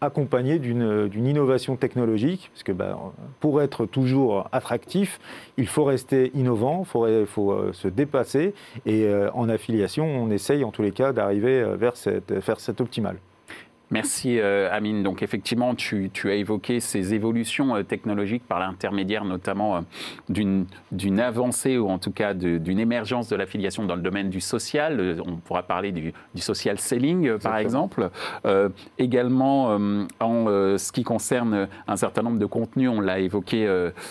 accompagné 0.00 0.58
d'une 0.58 1.26
innovation 1.26 1.76
technologique, 1.76 2.50
parce 2.52 2.62
que 2.62 2.72
ben, 2.72 2.96
pour 3.40 3.60
être 3.62 3.86
toujours 3.86 4.48
attractif, 4.52 5.20
il 5.56 5.66
faut 5.66 5.84
rester 5.84 6.30
innovant, 6.34 6.84
il 7.08 7.26
faut, 7.26 7.52
euh, 7.52 7.72
se 7.72 7.88
dépasser, 7.88 8.54
et 8.86 9.04
euh, 9.04 9.30
en 9.32 9.48
affiliation, 9.48 10.06
on 10.06 10.30
essaye 10.30 10.64
en 10.64 10.70
tous 10.70 10.82
les 10.82 10.92
cas 10.92 11.12
d'arriver 11.12 11.60
euh, 11.60 11.76
vers 11.76 11.96
cette, 11.96 12.32
vers 12.32 12.60
cette 12.60 12.80
optimale. 12.80 13.16
Merci 13.90 14.38
euh, 14.38 14.68
Amine. 14.70 15.02
Donc 15.02 15.22
effectivement, 15.22 15.74
tu, 15.74 16.10
as 16.24 16.34
évoqué 16.34 16.78
ces 16.80 17.14
évolutions 17.14 17.74
euh, 17.74 17.82
technologiques 17.82 18.46
par 18.46 18.58
l'intermédiaire 18.58 19.24
notamment 19.24 19.76
euh, 19.76 19.80
d'une 20.28 21.20
avancée 21.20 21.78
ou 21.78 21.88
en 21.88 21.98
tout 21.98 22.10
cas 22.10 22.34
d'une 22.34 22.78
émergence 22.78 23.28
de 23.28 23.36
l'affiliation 23.36 23.84
dans 23.84 23.96
le 23.96 24.02
domaine 24.02 24.28
du 24.28 24.40
social. 24.40 25.20
on 25.26 25.36
pourra 25.36 25.62
parler 25.62 25.92
du, 25.92 26.12
social 26.36 26.78
selling 26.78 27.38
par 27.38 27.56
exemple. 27.56 28.10
également 28.98 29.78
en 30.20 30.46
ce 30.78 30.92
qui 30.92 31.02
concerne 31.02 31.68
un 31.86 31.96
certain 31.96 32.22
nombre 32.22 32.38
de 32.38 32.46
contenus, 32.46 32.90
on 32.90 33.00
l'a 33.00 33.18
évoqué 33.18 33.66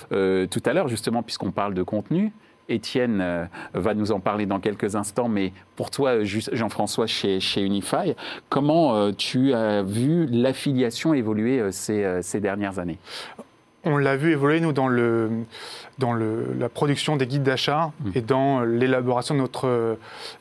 tout 0.09 0.63
à 0.65 0.73
l'heure 0.73 0.87
justement 0.87 1.23
puisqu'on 1.23 1.51
parle 1.51 1.73
de 1.73 1.83
contenu. 1.83 2.31
Étienne 2.69 3.19
euh, 3.21 3.45
va 3.73 3.93
nous 3.93 4.11
en 4.11 4.19
parler 4.19 4.45
dans 4.45 4.59
quelques 4.59 4.95
instants, 4.95 5.29
mais 5.29 5.53
pour 5.75 5.91
toi, 5.91 6.23
Jean-François, 6.23 7.07
chez, 7.07 7.39
chez, 7.39 7.61
Unify, 7.61 8.15
comment 8.49 8.95
euh, 8.95 9.11
tu 9.11 9.53
as 9.53 9.83
vu 9.83 10.27
l'affiliation 10.27 11.13
évoluer 11.13 11.59
euh, 11.59 11.71
ces, 11.71 12.39
dernières 12.39 12.79
années? 12.79 12.97
On 13.83 13.97
l'a 13.97 14.17
vu 14.17 14.31
évoluer, 14.31 14.59
nous, 14.59 14.73
dans, 14.73 14.87
le, 14.87 15.29
dans 15.97 16.11
le, 16.11 16.47
la 16.59 16.67
production 16.67 17.15
des 17.15 17.25
guides 17.25 17.43
d'achat 17.43 17.91
Mmh. 17.99 18.11
et 18.15 18.21
dans 18.21 18.61
l'élaboration 18.61 19.35
de 19.35 19.39
notre 19.39 19.97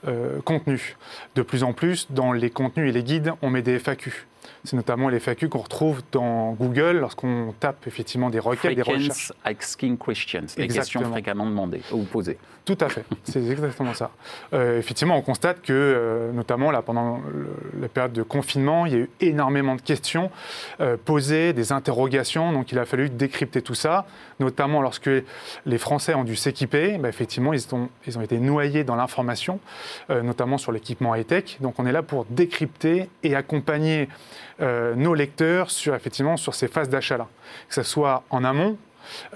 euh, 0.07 0.41
contenu. 0.45 0.97
De 1.35 1.43
plus 1.43 1.63
en 1.63 1.73
plus, 1.73 2.09
dans 2.11 2.33
les 2.33 2.51
contenus 2.51 2.91
et 2.91 2.93
les 2.93 3.03
guides, 3.03 3.33
on 3.43 3.51
met 3.51 3.63
des 3.63 3.79
FAQ. 3.79 4.27
C'est 4.67 4.77
notamment 4.77 5.09
les 5.09 5.21
FAQ 5.21 5.49
qu'on 5.49 5.61
retrouve 5.61 6.03
dans 6.11 6.53
Google 6.53 6.99
lorsqu'on 6.99 7.55
tape 7.61 7.87
effectivement 7.87 8.31
des 8.31 8.41
requêtes, 8.41 8.75
des 8.75 8.83
recherches. 8.83 9.33
Asking 9.45 9.97
questions, 9.97 10.41
les 10.59 10.67
questions 10.67 11.03
fréquemment 11.11 11.47
demandées 11.47 11.81
ou 11.93 12.03
posées. 12.03 12.37
Tout 12.65 12.77
à 12.81 12.89
fait, 12.89 13.05
c'est 13.23 13.47
exactement 13.49 13.95
ça. 13.95 14.11
Euh, 14.53 14.77
effectivement, 14.81 15.17
on 15.17 15.23
constate 15.23 15.63
que, 15.63 15.73
euh, 15.73 16.33
notamment 16.33 16.73
là, 16.73 16.83
pendant 16.83 17.19
le- 17.33 17.81
la 17.81 17.87
période 17.89 18.13
de 18.13 18.25
confinement, 18.25 18.87
il 18.87 18.93
y 18.93 18.97
a 18.97 18.99
eu 18.99 19.11
énormément 19.21 19.77
de 19.77 19.81
questions 19.81 20.33
euh, 20.81 20.97
posées, 20.97 21.53
des 21.53 21.71
interrogations, 21.71 22.51
donc 22.53 22.73
il 22.73 22.79
a 22.81 22.85
fallu 22.85 23.09
décrypter 23.09 23.63
tout 23.63 23.77
ça, 23.77 24.05
notamment 24.41 24.83
lorsque 24.83 25.09
les 25.65 25.79
Français 25.79 26.15
ont 26.15 26.25
dû 26.25 26.35
s'équiper, 26.35 26.99
bah, 26.99 27.09
effectivement, 27.09 27.53
ils 27.53 27.63
ont, 27.73 27.89
ils 28.05 28.19
ont 28.19 28.23
été 28.23 28.39
noyés 28.41 28.83
dans 28.83 28.97
l'information, 28.97 29.61
notamment 30.09 30.59
sur 30.59 30.73
l'équipement 30.73 31.15
high-tech. 31.15 31.59
Donc 31.61 31.79
on 31.79 31.87
est 31.87 31.93
là 31.93 32.03
pour 32.03 32.25
décrypter 32.31 33.09
et 33.23 33.37
accompagner 33.37 34.09
nos 34.61 35.15
lecteurs 35.15 35.71
sur, 35.71 35.95
effectivement, 35.95 36.37
sur 36.37 36.55
ces 36.55 36.69
phases 36.69 36.89
d'achat-là, 36.89 37.29
que 37.69 37.75
ce 37.75 37.83
soit 37.83 38.23
en 38.31 38.45
amont, 38.45 38.79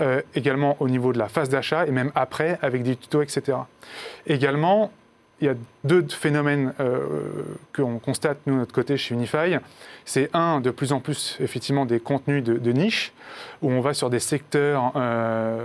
euh, 0.00 0.22
également 0.34 0.76
au 0.80 0.88
niveau 0.88 1.12
de 1.12 1.18
la 1.18 1.28
phase 1.28 1.48
d'achat 1.48 1.86
et 1.86 1.90
même 1.90 2.12
après 2.14 2.58
avec 2.62 2.82
des 2.82 2.96
tutos, 2.96 3.22
etc. 3.22 3.58
Également, 4.26 4.90
il 5.40 5.46
y 5.46 5.48
a 5.48 5.54
deux 5.84 6.06
phénomènes 6.08 6.74
euh, 6.80 7.44
qu'on 7.74 7.98
constate, 7.98 8.38
nous, 8.46 8.54
de 8.54 8.58
notre 8.58 8.74
côté, 8.74 8.96
chez 8.96 9.14
Unify. 9.14 9.56
C'est 10.04 10.28
un, 10.34 10.60
de 10.60 10.70
plus 10.70 10.92
en 10.92 11.00
plus, 11.00 11.36
effectivement, 11.40 11.86
des 11.86 11.98
contenus 11.98 12.44
de, 12.44 12.72
niche, 12.72 13.12
où 13.62 13.70
on 13.70 13.80
va 13.80 13.94
sur 13.94 14.10
des 14.10 14.18
secteurs 14.18 14.92
euh, 14.96 15.64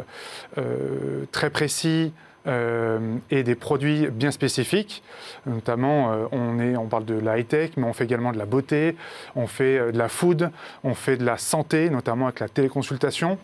euh, 0.58 1.26
très 1.32 1.50
précis, 1.50 2.14
euh, 2.48 3.18
et 3.32 3.44
des 3.44 3.56
produits 3.56 4.08
bien 4.08 4.32
spécifiques. 4.32 5.04
Notamment, 5.46 6.12
euh, 6.12 6.26
on, 6.32 6.60
est, 6.60 6.78
on 6.78 6.88
parle 6.88 7.06
de 7.06 7.16
la 7.16 7.40
high-tech, 7.40 7.72
mais 7.78 7.86
on 7.86 7.94
fait 7.94 8.04
également 8.04 8.32
de 8.32 8.38
la 8.38 8.46
beauté, 8.46 8.96
on 9.36 9.48
fait 9.48 9.78
euh, 9.78 9.92
de 9.92 9.98
la 9.98 10.10
food, 10.10 10.52
on 10.84 10.94
fait 10.94 11.18
de 11.18 11.26
la 11.26 11.38
santé, 11.38 11.90
notamment 11.90 12.26
avec 12.28 12.40
la 12.40 12.50
téléconsultation. 12.50 13.38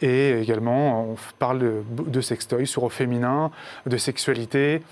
Et 0.00 0.40
également, 0.40 1.10
on 1.10 1.16
parle 1.38 1.58
de, 1.58 1.82
de 1.90 2.20
sextoy 2.20 2.66
sur 2.66 2.84
au 2.84 2.88
féminin, 2.88 3.50
de 3.86 3.96
sexualité 3.96 4.82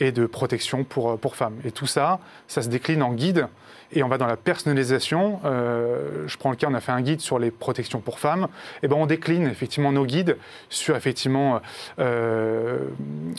et 0.00 0.10
de 0.10 0.26
protection 0.26 0.82
pour, 0.82 1.16
pour 1.16 1.36
femmes. 1.36 1.54
Et 1.64 1.70
tout 1.70 1.86
ça, 1.86 2.18
ça 2.48 2.60
se 2.60 2.68
décline 2.68 3.04
en 3.04 3.12
guide 3.12 3.46
et 3.92 4.02
on 4.02 4.08
va 4.08 4.18
dans 4.18 4.26
la 4.26 4.36
personnalisation. 4.36 5.40
Euh, 5.44 6.26
je 6.26 6.36
prends 6.36 6.50
le 6.50 6.56
cas, 6.56 6.66
on 6.70 6.74
a 6.74 6.80
fait 6.80 6.92
un 6.92 7.00
guide 7.00 7.20
sur 7.20 7.38
les 7.38 7.50
protections 7.50 8.00
pour 8.00 8.18
femmes. 8.18 8.48
Et 8.82 8.88
ben 8.88 8.96
on 8.96 9.06
décline 9.06 9.46
effectivement 9.46 9.92
nos 9.92 10.06
guides 10.06 10.36
sur 10.68 10.96
effectivement 10.96 11.60
euh, 11.98 12.78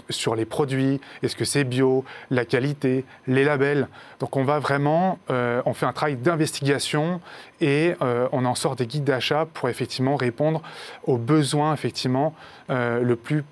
sur 0.10 0.36
les 0.36 0.46
produits, 0.46 1.02
est-ce 1.22 1.36
que 1.36 1.46
c'est 1.46 1.64
bio, 1.64 2.06
la 2.30 2.46
qualité, 2.46 3.06
les 3.28 3.44
labels. 3.44 3.88
Donc 4.20 4.36
on 4.38 4.44
va 4.44 4.60
vraiment, 4.60 5.20
euh, 5.30 5.62
on 5.66 5.74
fait 5.74 5.86
un 5.86 5.94
travail 5.94 6.16
d'investigation 6.16 7.22
et 7.62 7.94
on 8.02 8.46
en 8.46 8.56
sort 8.56 8.76
des 8.76 8.86
guides 8.86 9.06
d'achat 9.06 9.48
pour 9.54 9.70
effectivement 9.70 10.18
répondre 10.18 10.62
aux 11.06 11.18
besoins 11.18 11.74
effectivement 11.74 12.36
le 12.70 13.16
plus 13.16 13.46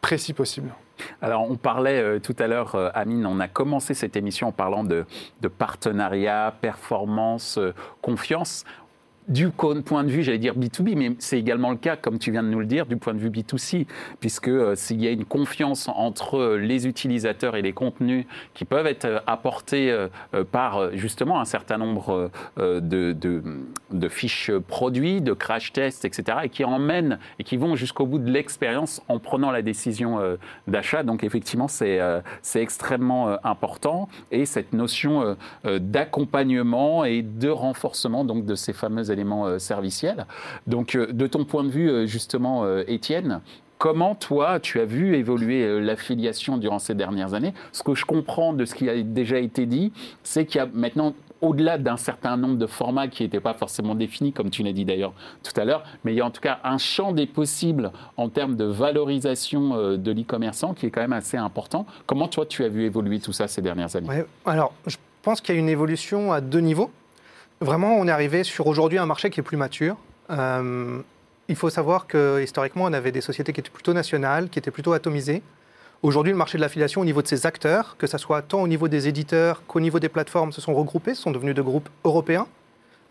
précis 0.00 0.32
possible. 0.32 0.70
Alors, 1.22 1.50
on 1.50 1.56
parlait 1.56 2.00
euh, 2.00 2.18
tout 2.18 2.36
à 2.38 2.46
l'heure, 2.46 2.74
euh, 2.74 2.90
Amine, 2.94 3.26
on 3.26 3.40
a 3.40 3.48
commencé 3.48 3.94
cette 3.94 4.16
émission 4.16 4.48
en 4.48 4.52
parlant 4.52 4.84
de, 4.84 5.04
partenariat, 5.58 6.54
performance, 6.60 7.58
euh, 7.58 7.74
confiance. 8.02 8.64
Du 9.30 9.50
point 9.50 10.02
de 10.02 10.10
vue, 10.10 10.24
j'allais 10.24 10.38
dire 10.38 10.56
B2B, 10.58 10.96
mais 10.96 11.12
c'est 11.20 11.38
également 11.38 11.70
le 11.70 11.76
cas, 11.76 11.94
comme 11.94 12.18
tu 12.18 12.32
viens 12.32 12.42
de 12.42 12.48
nous 12.48 12.58
le 12.58 12.66
dire, 12.66 12.86
du 12.86 12.96
point 12.96 13.14
de 13.14 13.20
vue 13.20 13.30
B2C, 13.30 13.86
puisque 14.18 14.48
euh, 14.48 14.74
s'il 14.74 15.00
y 15.00 15.06
a 15.06 15.12
une 15.12 15.24
confiance 15.24 15.86
entre 15.86 16.36
euh, 16.36 16.56
les 16.56 16.88
utilisateurs 16.88 17.54
et 17.54 17.62
les 17.62 17.72
contenus 17.72 18.26
qui 18.54 18.64
peuvent 18.64 18.88
être 18.88 19.04
euh, 19.04 19.20
apportés 19.28 19.96
par 20.50 20.96
justement 20.96 21.40
un 21.40 21.44
certain 21.44 21.78
nombre 21.78 22.30
de, 22.56 24.08
fiches 24.08 24.50
produits, 24.66 25.20
de 25.20 25.32
crash 25.32 25.72
tests, 25.72 26.04
etc., 26.04 26.38
et 26.44 26.48
qui 26.48 26.64
emmènent 26.64 27.18
et 27.38 27.44
qui 27.44 27.56
vont 27.56 27.76
jusqu'au 27.76 28.06
bout 28.06 28.18
de 28.18 28.30
l'expérience 28.30 29.00
en 29.06 29.20
prenant 29.20 29.52
la 29.52 29.62
décision 29.62 30.18
d'achat. 30.66 31.02
Donc 31.02 31.22
effectivement, 31.22 31.68
c'est 31.68 32.00
c'est 32.42 32.62
extrêmement 32.62 33.36
important. 33.44 34.08
Et 34.30 34.46
cette 34.46 34.72
notion 34.72 35.36
d'accompagnement 35.64 37.04
et 37.04 37.22
de 37.22 37.48
renforcement 37.48 38.24
donc, 38.24 38.44
de 38.44 38.54
ces 38.54 38.72
fameux 38.72 39.10
éléments 39.20 39.46
euh. 39.46 39.58
Donc 40.66 40.94
euh, 40.94 41.06
de 41.12 41.26
ton 41.26 41.44
point 41.44 41.64
de 41.64 41.68
vue, 41.68 41.90
euh, 41.90 42.06
justement, 42.06 42.66
Étienne, 42.86 43.40
Comment, 43.78 44.14
toi, 44.14 44.60
tu 44.60 44.78
as 44.78 44.84
vu 44.84 45.16
évoluer 45.16 45.80
l'affiliation 45.80 46.58
durant 46.58 46.78
ces 46.78 46.94
dernières 46.94 47.32
années? 47.32 47.54
Ce 47.72 47.82
que 47.82 47.94
je 47.94 48.04
comprends 48.04 48.52
de 48.52 48.66
ce 48.66 48.74
qui 48.74 48.90
a 48.90 49.02
déjà 49.02 49.38
été 49.38 49.64
dit, 49.64 49.90
c'est 50.22 50.44
qu'il 50.44 50.58
y 50.58 50.62
a 50.62 50.68
maintenant, 50.74 51.14
au-delà 51.40 51.78
d'un 51.78 51.96
certain 51.96 52.36
nombre 52.36 52.58
de 52.58 52.66
formats 52.66 53.08
qui 53.08 53.22
n'étaient 53.22 53.40
pas 53.40 53.54
forcément 53.54 53.94
définis, 53.94 54.34
comme 54.34 54.50
tu 54.50 54.62
l'as 54.62 54.74
dit 54.74 54.84
d'ailleurs 54.84 55.14
tout 55.42 55.58
à 55.58 55.64
l'heure, 55.64 55.82
mais 56.04 56.12
il 56.12 56.18
y 56.18 56.20
a 56.20 56.26
en 56.26 56.30
tout 56.30 56.42
cas 56.42 56.60
un 56.62 56.76
champ 56.76 57.12
des 57.12 57.24
possibles 57.24 57.90
en 58.18 58.28
termes 58.28 58.54
de 58.54 58.66
valorisation 58.66 59.96
de 59.96 60.12
l'e-commerçant 60.12 60.74
qui 60.74 60.84
est 60.84 60.90
quand 60.90 61.00
même 61.00 61.14
assez 61.14 61.38
important. 61.38 61.86
Comment, 62.04 62.28
toi, 62.28 62.44
tu 62.44 62.62
as 62.64 62.68
vu 62.68 62.84
évoluer 62.84 63.18
tout 63.18 63.32
ça 63.32 63.48
ces 63.48 63.62
dernières 63.62 63.96
années? 63.96 64.24
Alors, 64.44 64.74
je 64.86 64.98
pense 65.22 65.40
qu'il 65.40 65.54
y 65.54 65.58
a 65.58 65.60
une 65.60 65.70
évolution 65.70 66.34
à 66.34 66.42
deux 66.42 66.60
niveaux. 66.60 66.90
Vraiment, 67.60 67.96
on 67.96 68.08
est 68.08 68.10
arrivé 68.10 68.42
sur 68.42 68.66
aujourd'hui 68.66 68.96
un 68.96 69.04
marché 69.04 69.28
qui 69.28 69.40
est 69.40 69.42
plus 69.42 69.58
mature. 69.58 69.96
Euh, 70.30 71.00
il 71.48 71.56
faut 71.56 71.68
savoir 71.68 72.06
que 72.06 72.40
historiquement, 72.42 72.84
on 72.84 72.92
avait 72.94 73.12
des 73.12 73.20
sociétés 73.20 73.52
qui 73.52 73.60
étaient 73.60 73.70
plutôt 73.70 73.92
nationales, 73.92 74.48
qui 74.48 74.58
étaient 74.58 74.70
plutôt 74.70 74.94
atomisées. 74.94 75.42
Aujourd'hui, 76.02 76.32
le 76.32 76.38
marché 76.38 76.56
de 76.56 76.62
l'affiliation, 76.62 77.02
au 77.02 77.04
niveau 77.04 77.20
de 77.20 77.26
ses 77.26 77.44
acteurs, 77.44 77.96
que 77.98 78.06
ce 78.06 78.16
soit 78.16 78.40
tant 78.40 78.62
au 78.62 78.68
niveau 78.68 78.88
des 78.88 79.08
éditeurs 79.08 79.62
qu'au 79.66 79.80
niveau 79.80 79.98
des 80.00 80.08
plateformes, 80.08 80.52
se 80.52 80.62
sont 80.62 80.72
regroupés, 80.72 81.14
sont 81.14 81.30
devenus 81.32 81.54
de 81.54 81.60
groupes 81.60 81.90
européens. 82.04 82.46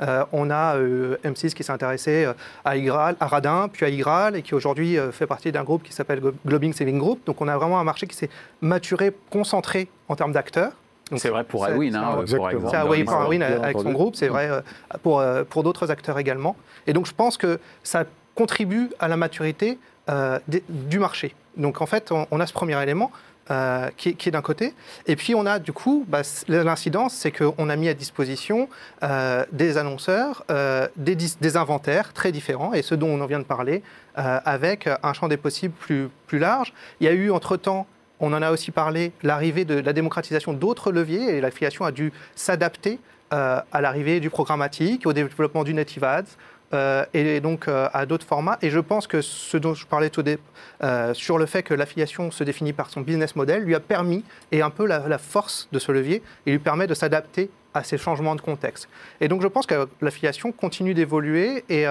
Euh, 0.02 0.26
on 0.32 0.50
a 0.50 0.78
euh, 0.78 1.18
M6 1.24 1.54
qui 1.54 1.64
s'est 1.64 1.74
intéressé 1.74 2.28
à 2.66 2.76
Igral, 2.76 3.18
à 3.20 3.28
Radin, 3.28 3.68
puis 3.72 3.86
à 3.86 3.90
Igral, 3.90 4.36
et 4.36 4.42
qui 4.42 4.56
aujourd'hui 4.56 4.98
fait 5.12 5.28
partie 5.28 5.52
d'un 5.52 5.64
groupe 5.64 5.84
qui 5.84 5.94
s'appelle 5.94 6.22
Glo- 6.22 6.34
Globing 6.48 6.74
Saving 6.74 6.98
Group. 6.98 7.20
Donc 7.28 7.40
on 7.42 7.48
a 7.48 7.56
vraiment 7.56 7.80
un 7.80 7.84
marché 7.84 8.08
qui 8.08 8.16
s'est 8.16 8.30
maturé, 8.62 9.16
concentré 9.30 9.90
en 10.08 10.16
termes 10.16 10.32
d'acteurs. 10.32 10.72
C'est 11.18 11.30
vrai 11.30 11.44
pour 11.44 11.66
ça- 11.66 11.72
hein, 12.04 12.12
pour 12.38 12.48
exemple. 12.52 12.72
c'est 12.72 12.92
l'histoire. 13.02 13.22
pour 13.42 13.56
Bien 13.56 13.64
avec 13.64 13.78
son 13.78 13.84
groupe, 13.94 14.16
c'est 14.16 14.28
vrai 14.28 14.50
euh, 14.50 14.62
pour, 15.04 15.20
euh, 15.20 15.44
pour 15.44 15.64
d'autres 15.64 15.90
acteurs 15.92 16.20
également. 16.20 16.56
Et 16.88 16.94
donc 16.94 17.06
je 17.08 17.14
pense 17.14 17.38
que 17.38 17.60
ça 17.84 18.06
contribue 18.36 18.90
à 19.00 19.08
la 19.08 19.18
maturité 19.18 19.78
euh, 20.10 20.40
du 20.70 21.00
marché. 21.00 21.36
Donc 21.58 21.82
en 21.82 21.86
fait, 21.86 22.12
on, 22.12 22.26
on 22.32 22.40
a 22.40 22.46
ce 22.48 22.54
premier 22.54 22.82
élément. 22.82 23.12
euh, 23.52 23.90
qui, 23.98 24.10
est- 24.10 24.14
qui 24.14 24.30
est 24.30 24.32
d'un 24.32 24.44
côté. 24.44 24.76
Et 25.08 25.16
puis 25.16 25.34
on 25.34 25.48
a 25.48 25.58
du 25.58 25.74
coup, 25.74 26.06
bah, 26.08 26.22
l'incidence, 26.48 27.16
c'est 27.16 27.32
qu'on 27.32 27.68
a 27.68 27.76
mis 27.76 27.90
à 27.90 27.96
disposition 27.96 28.70
euh, 29.02 29.44
des 29.52 29.78
annonceurs, 29.80 30.44
euh, 30.52 30.88
des, 30.98 31.16
dis- 31.16 31.36
des 31.42 31.58
inventaires 31.58 32.14
très 32.14 32.32
différents, 32.32 32.74
et 32.74 32.84
ce 32.84 32.94
dont 32.94 33.08
on 33.08 33.20
en 33.22 33.26
vient 33.26 33.40
de 33.40 33.44
parler, 33.46 33.82
euh, 34.20 34.40
avec 34.46 34.88
un 35.02 35.14
champ 35.14 35.28
des 35.28 35.38
possibles 35.38 35.74
plus, 35.74 36.10
plus 36.28 36.38
large. 36.38 36.74
Il 37.02 37.06
y 37.06 37.10
a 37.10 37.14
eu 37.14 37.32
entre-temps, 37.32 37.88
on 38.20 38.34
en 38.34 38.42
a 38.42 38.52
aussi 38.52 38.72
parlé, 38.72 39.12
l'arrivée 39.24 39.66
de 39.66 39.76
la 39.76 39.94
démocratisation 39.94 40.54
d'autres 40.54 40.92
leviers, 40.92 41.38
et 41.38 41.42
l'affiliation 41.42 41.86
a 41.86 41.92
dû 41.92 42.12
s'adapter 42.36 43.00
euh, 43.34 43.62
à 43.72 43.82
l'arrivée 43.82 44.20
du 44.20 44.30
programmatique, 44.30 45.06
au 45.06 45.14
développement 45.14 45.64
du 45.64 45.74
native 45.74 46.04
ads, 46.04 46.24
euh, 46.72 47.04
et 47.14 47.40
donc 47.40 47.68
euh, 47.68 47.88
à 47.94 48.06
d'autres 48.06 48.26
formats. 48.26 48.60
Et 48.62 48.70
je 48.70 48.80
pense 48.80 49.08
que 49.08 49.22
ce 49.22 49.58
dont 49.58 49.74
je 49.74 49.88
parlais 49.88 50.10
tout 50.10 50.22
dé- 50.22 50.38
euh, 50.84 51.14
sur 51.14 51.38
le 51.38 51.46
fait 51.48 51.64
que 51.64 51.74
l'affiliation 51.74 52.30
se 52.30 52.44
définit 52.44 52.74
par 52.74 52.90
son 52.90 53.02
business 53.02 53.36
model 53.36 53.64
lui 53.64 53.76
a 53.76 53.80
permis, 53.80 54.24
et 54.52 54.62
un 54.62 54.70
peu 54.70 54.86
la, 54.86 55.08
la 55.08 55.18
force 55.18 55.68
de 55.72 55.80
ce 55.80 55.92
levier, 55.92 56.22
et 56.46 56.52
lui 56.52 56.60
permet 56.60 56.88
de 56.88 56.94
s'adapter 56.94 57.50
à 57.76 57.84
ces 57.84 58.00
changements 58.00 58.36
de 58.36 58.42
contexte. 58.42 58.90
Et 59.22 59.28
donc 59.28 59.44
je 59.44 59.48
pense 59.48 59.68
que 59.68 59.88
l'affiliation 60.02 60.52
continue 60.52 60.96
d'évoluer 60.96 61.64
et 61.70 61.86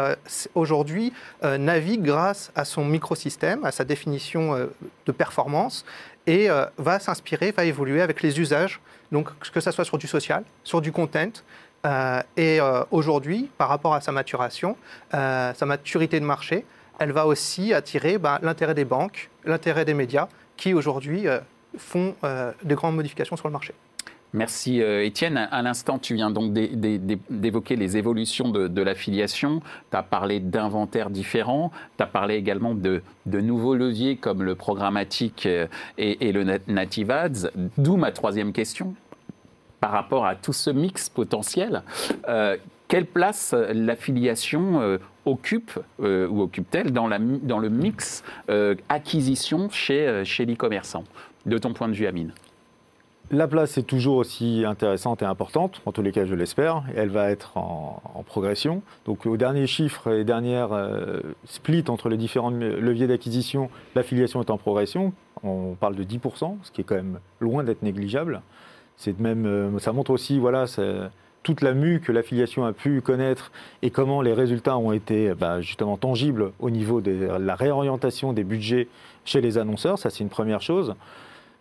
aujourd'hui 0.57 1.13
navigue 1.41 2.03
grâce 2.03 2.51
à 2.57 2.65
son 2.65 2.85
microsystème, 2.85 3.65
à 3.65 3.71
sa 3.71 3.85
définition 3.85 4.69
de 5.07 5.13
performance 5.13 5.85
et 6.29 6.51
euh, 6.51 6.67
va 6.77 7.01
s'inspirer, 7.01 7.53
va 7.53 7.65
évoluer 7.65 8.03
avec 8.03 8.23
les 8.23 8.39
usages, 8.39 8.81
que 9.51 9.61
ce 9.61 9.71
soit 9.71 9.85
sur 9.85 9.97
du 9.97 10.07
social, 10.07 10.45
sur 10.63 10.81
du 10.81 10.93
content. 10.93 11.33
euh, 11.87 12.23
et 12.37 12.61
euh, 12.61 12.85
aujourd'hui, 12.91 13.51
par 13.57 13.69
rapport 13.69 13.95
à 13.95 14.01
sa 14.03 14.13
maturation, 14.13 14.77
sa 15.11 15.67
maturité 15.67 16.21
de 16.21 16.25
marché, 16.27 16.67
elle 16.99 17.13
va 17.13 17.27
aussi 17.27 17.73
attirer 17.73 18.19
ben, 18.19 18.39
l'intérêt 18.43 18.75
des 18.75 18.85
banques, 18.85 19.31
l'intérêt 19.45 19.85
des 19.87 19.95
médias, 19.95 20.29
qui 20.57 20.75
aujourd'hui 20.75 21.27
font 21.79 22.15
de 22.23 22.75
grandes 22.75 22.97
modifications 22.97 23.37
sur 23.37 23.49
le 23.49 23.53
marché. 23.53 23.73
Merci 24.35 24.83
euh, 24.83 25.05
Étienne. 25.05 25.37
À 25.51 25.63
l'instant, 25.63 25.99
tu 25.99 26.15
viens 26.15 26.31
donc 26.31 26.53
d'é- 26.53 26.69
d'é- 26.69 26.99
d'é- 26.99 27.19
d'évoquer 27.31 27.77
les 27.77 27.97
évolutions 27.97 28.51
de, 28.51 28.83
l'affiliation. 28.83 29.61
Tu 29.91 29.97
as 29.97 30.03
parlé 30.03 30.39
d'inventaires 30.39 31.09
différents. 31.09 31.73
Tu 31.97 32.03
as 32.03 32.07
parlé 32.07 32.35
également 32.35 32.75
de, 32.75 33.03
nouveaux 33.27 33.75
leviers 33.75 34.17
comme 34.17 34.43
le 34.43 34.55
programmatique 34.55 35.47
euh, 35.47 35.67
et, 35.97 36.31
le 36.33 36.45
nat- 36.45 36.59
native 36.67 37.11
ads. 37.11 37.51
D'où 37.79 37.97
ma 37.97 38.13
troisième 38.13 38.53
question. 38.53 38.95
Par 39.81 39.93
rapport 39.93 40.27
à 40.27 40.35
tout 40.35 40.53
ce 40.53 40.71
mix 40.71 41.09
potentiel, 41.09 41.83
euh, 42.29 42.57
Quelle 42.89 43.07
place 43.07 43.55
l'affiliation 43.73 44.99
occupe 45.27 45.79
ou 46.01 46.41
occupe-t-elle 46.43 46.91
dans, 46.91 47.09
dans, 47.43 47.59
le 47.59 47.69
mix 47.69 48.25
acquisition 48.89 49.69
chez, 49.71 50.23
chez 50.25 50.47
l'e-commerçant? 50.47 51.05
De 51.47 51.59
ton 51.59 51.75
point 51.75 51.89
de 51.89 51.93
vue, 51.95 52.07
Amine 52.07 52.33
la 53.31 53.47
place 53.47 53.77
est 53.77 53.83
toujours 53.83 54.17
aussi 54.17 54.65
intéressante 54.67 55.23
et 55.23 55.25
importante, 55.25 55.83
en 55.87 55.93
tous 55.93 56.03
les 56.03 56.13
cas 56.13 56.25
je 56.25 56.35
l'espère, 56.35 56.85
et 56.95 56.99
elle 56.99 57.11
va 57.11 57.31
être 57.31 57.57
en, 57.57 58.01
progression. 58.27 58.83
Donc 59.07 59.27
au 59.27 59.37
dernier 59.37 59.67
chiffre 59.67 60.13
et 60.13 60.25
dernière 60.25 60.73
euh, 60.73 61.21
split 61.45 61.85
entre 61.89 62.09
les 62.09 62.17
différents 62.17 62.51
leviers 62.51 63.07
d'acquisition, 63.07 63.71
l'affiliation 63.95 64.41
est 64.41 64.51
en 64.51 64.59
progression. 64.59 65.13
On 65.43 65.75
parle 65.75 65.95
de 65.95 66.05
10%, 66.05 66.57
ce 66.63 66.71
qui 66.71 66.81
est 66.83 66.85
quand 66.85 66.97
même 66.97 67.21
loin 67.41 67.65
d'être 67.65 67.83
négligeable. 67.83 68.43
C'est 68.97 69.19
même, 69.19 69.47
euh, 69.47 69.79
ça 69.79 69.93
montre 69.93 70.11
aussi 70.11 70.39
voilà, 70.39 70.65
toute 71.43 71.63
la 71.63 71.73
mue 71.73 72.01
que 72.01 72.13
l'affiliation 72.13 72.65
a 72.65 72.73
pu 72.73 73.01
connaître 73.01 73.53
et 73.83 73.91
comment 73.91 74.21
les 74.21 74.33
résultats 74.33 74.77
ont 74.77 74.93
été 74.93 75.33
bah, 75.35 75.61
justement 75.61 75.97
tangibles 75.97 76.53
au 76.61 76.71
niveau 76.71 77.01
de 77.01 77.39
la 77.39 77.55
réorientation 77.55 78.33
des 78.33 78.45
budgets 78.45 78.89
chez 79.25 79.41
les 79.41 79.59
annonceurs. 79.59 79.99
Ça 79.99 80.11
c'est 80.11 80.25
une 80.25 80.31
première 80.31 80.61
chose. 80.61 80.95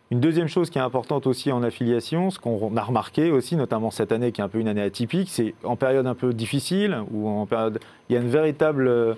Une 0.09 0.21
deuxième 0.21 0.47
chose 0.47 0.69
qui 0.69 0.77
est 0.77 0.81
importante 0.81 1.27
aussi 1.27 1.51
en 1.51 1.63
affiliation, 1.63 2.29
ce 2.29 2.39
qu'on 2.39 2.77
a 2.77 2.81
remarqué 2.81 3.29
aussi, 3.29 3.57
notamment 3.57 3.91
cette 3.91 4.13
année 4.13 4.31
qui 4.31 4.39
est 4.39 4.43
un 4.43 4.47
peu 4.47 4.59
une 4.59 4.69
année 4.69 4.81
atypique, 4.81 5.27
c'est 5.29 5.53
en 5.65 5.75
période 5.75 6.07
un 6.07 6.15
peu 6.15 6.33
difficile, 6.33 7.03
ou 7.11 7.27
en 7.27 7.45
période, 7.45 7.79
il 8.07 8.13
y 8.13 8.17
a 8.17 8.21
une 8.21 8.29
véritable, 8.29 8.87
euh, 8.87 9.15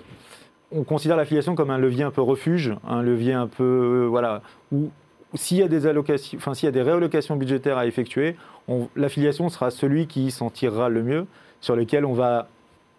on 0.72 0.82
considère 0.82 1.16
l'affiliation 1.16 1.54
comme 1.54 1.70
un 1.70 1.78
levier 1.78 2.02
un 2.02 2.10
peu 2.10 2.22
refuge, 2.22 2.74
un 2.88 3.02
levier 3.02 3.34
un 3.34 3.46
peu, 3.46 3.62
euh, 3.62 4.06
voilà, 4.08 4.42
où 4.72 4.90
s'il 5.34 5.58
y 5.58 5.62
a 5.62 5.68
des 5.68 5.86
allocations, 5.86 6.36
enfin 6.36 6.54
s'il 6.54 6.66
y 6.66 6.68
a 6.68 6.72
des 6.72 6.82
réallocations 6.82 7.36
budgétaires 7.36 7.78
à 7.78 7.86
effectuer, 7.86 8.34
l'affiliation 8.96 9.48
sera 9.48 9.70
celui 9.70 10.08
qui 10.08 10.32
s'en 10.32 10.50
tirera 10.50 10.88
le 10.88 11.04
mieux, 11.04 11.26
sur 11.60 11.76
lequel 11.76 12.04
on 12.04 12.14
va 12.14 12.48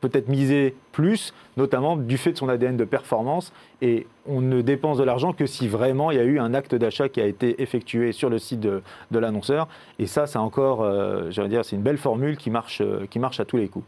peut-être 0.01 0.27
miser 0.27 0.75
plus, 0.91 1.34
notamment 1.58 1.96
du 1.96 2.17
fait 2.17 2.34
de 2.34 2.38
son 2.38 2.50
ADN 2.50 2.75
de 2.75 2.84
performance. 2.84 3.53
Et 3.81 4.08
on 4.27 4.41
ne 4.41 4.62
dépense 4.62 4.98
de 4.98 5.03
l'argent 5.03 5.31
que 5.31 5.46
si 5.46 5.67
vraiment 5.67 6.12
il 6.12 6.17
y 6.17 6.20
a 6.20 6.24
eu 6.24 6.39
un 6.39 6.53
acte 6.53 6.75
d'achat 6.75 7.08
qui 7.08 7.22
a 7.22 7.25
été 7.25 7.62
effectué 7.62 8.12
sur 8.12 8.29
le 8.29 8.39
site 8.39 8.60
de, 8.60 8.81
l'annonceur. 9.12 9.67
Et 10.00 10.08
ça, 10.08 10.27
c'est 10.27 10.39
encore, 10.39 10.81
euh, 10.81 11.29
dire, 11.48 11.63
c'est 11.63 11.75
une 11.75 11.84
belle 11.84 11.98
formule 11.98 12.36
qui 12.36 12.50
marche, 12.50 12.81
euh, 12.81 13.05
qui 13.10 13.20
marche 13.20 13.39
à 13.39 13.46
tous 13.46 13.58
les 13.58 13.70
coups. 13.70 13.86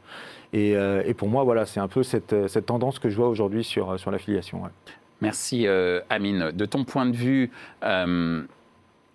Et, 0.54 0.76
euh, 0.76 1.12
pour 1.18 1.28
moi, 1.28 1.44
voilà, 1.44 1.66
c'est 1.66 1.80
un 1.80 1.88
peu 1.88 2.04
cette, 2.04 2.36
tendance 2.66 3.00
que 3.00 3.10
je 3.10 3.18
vois 3.18 3.28
aujourd'hui 3.28 3.64
sur, 3.64 4.00
sur 4.00 4.12
l'affiliation. 4.12 4.62
Merci, 5.22 5.68
Amine. 6.10 6.52
De 6.52 6.66
ton 6.66 6.84
point 6.84 7.06
de 7.06 7.16
vue, 7.16 7.52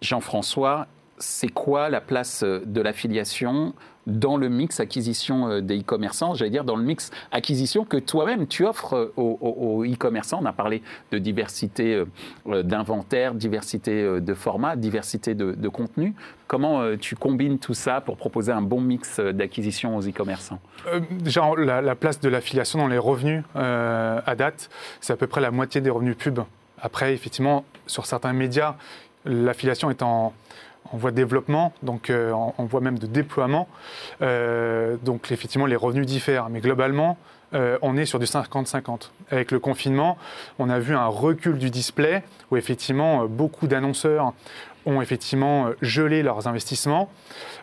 Jean-François, 0.01 0.87
c'est 1.19 1.49
quoi 1.49 1.91
la 1.91 2.01
place 2.01 2.43
de 2.45 2.81
l'affiliation 2.81 3.75
dans 4.09 4.37
le 4.37 4.49
mix 4.49 4.81
acquisition 4.81 5.49
euh, 5.49 5.61
des 5.61 5.81
e-commerçants, 5.81 6.35
j'allais 6.35 6.51
dire 6.51 6.65
dans 6.65 6.77
le 6.77 6.83
mix 6.83 7.11
acquisition 7.31 7.85
que 7.85 7.99
toi-même 7.99 8.47
tu 8.47 8.65
offres 8.65 8.95
euh, 8.95 9.13
aux, 9.17 9.85
e-commerçants. 9.85 10.41
On 10.43 10.47
a 10.47 10.53
parlé 10.53 10.83
de 11.13 11.19
diversité 11.19 12.05
euh, 12.49 12.63
d'inventaire, 12.63 13.35
diversité 13.35 14.21
de 14.21 14.35
format, 14.35 14.77
diversité 14.77 15.35
de, 15.35 15.69
contenu. 15.69 16.15
Comment 16.47 16.97
tu 16.97 17.15
combines 17.15 17.59
tout 17.59 17.75
ça 17.75 18.01
pour 18.01 18.17
proposer 18.17 18.53
un 18.53 18.63
bon 18.63 18.81
mix 18.81 19.21
d'acquisition 19.21 19.97
aux 19.97 20.01
e-commerçants? 20.01 20.61
Déjà, 21.11 21.43
la, 21.57 21.95
place 21.95 22.21
de 22.21 22.29
l'affiliation 22.29 22.79
dans 22.79 22.87
les 22.87 22.97
revenus 22.97 23.45
à 23.55 24.35
date, 24.35 24.71
c'est 25.01 25.13
à 25.13 25.17
peu 25.17 25.27
près 25.27 25.43
la 25.43 25.51
moitié 25.51 25.81
des 25.83 25.91
revenus 25.91 26.17
pub. 26.17 26.41
Après, 26.81 27.13
effectivement, 27.13 27.65
sur 27.87 28.07
certains 28.07 28.33
médias, 28.33 28.77
l'affiliation 29.27 29.91
est 29.91 30.03
en, 30.03 30.33
en 30.93 30.97
voie 30.97 31.11
de 31.11 31.17
développement, 31.17 31.73
donc 31.83 32.11
euh, 32.11 32.33
en, 32.33 32.81
même 32.81 32.99
de 32.99 33.07
déploiement. 33.07 33.69
Euh, 34.23 34.97
donc 35.03 35.31
effectivement, 35.31 35.67
les 35.67 35.77
revenus 35.77 36.07
diffèrent, 36.07 36.49
mais 36.49 36.61
globalement, 36.61 37.19
euh, 37.55 37.79
on 37.83 37.97
est 37.97 38.07
sur 38.07 38.19
du 38.19 38.27
50-50. 38.27 39.11
Avec 39.31 39.51
le 39.51 39.59
confinement, 39.59 40.19
on 40.59 40.69
a 40.69 40.79
vu 40.79 40.95
un 40.95 41.07
recul 41.07 41.59
du 41.59 41.71
display 41.71 42.23
où 42.51 42.57
effectivement 42.57 43.27
beaucoup 43.27 43.67
d'annonceurs 43.67 44.33
ont 44.87 45.03
effectivement 45.03 45.71
gelé 45.83 46.23
leurs 46.23 46.49
investissements 46.49 47.11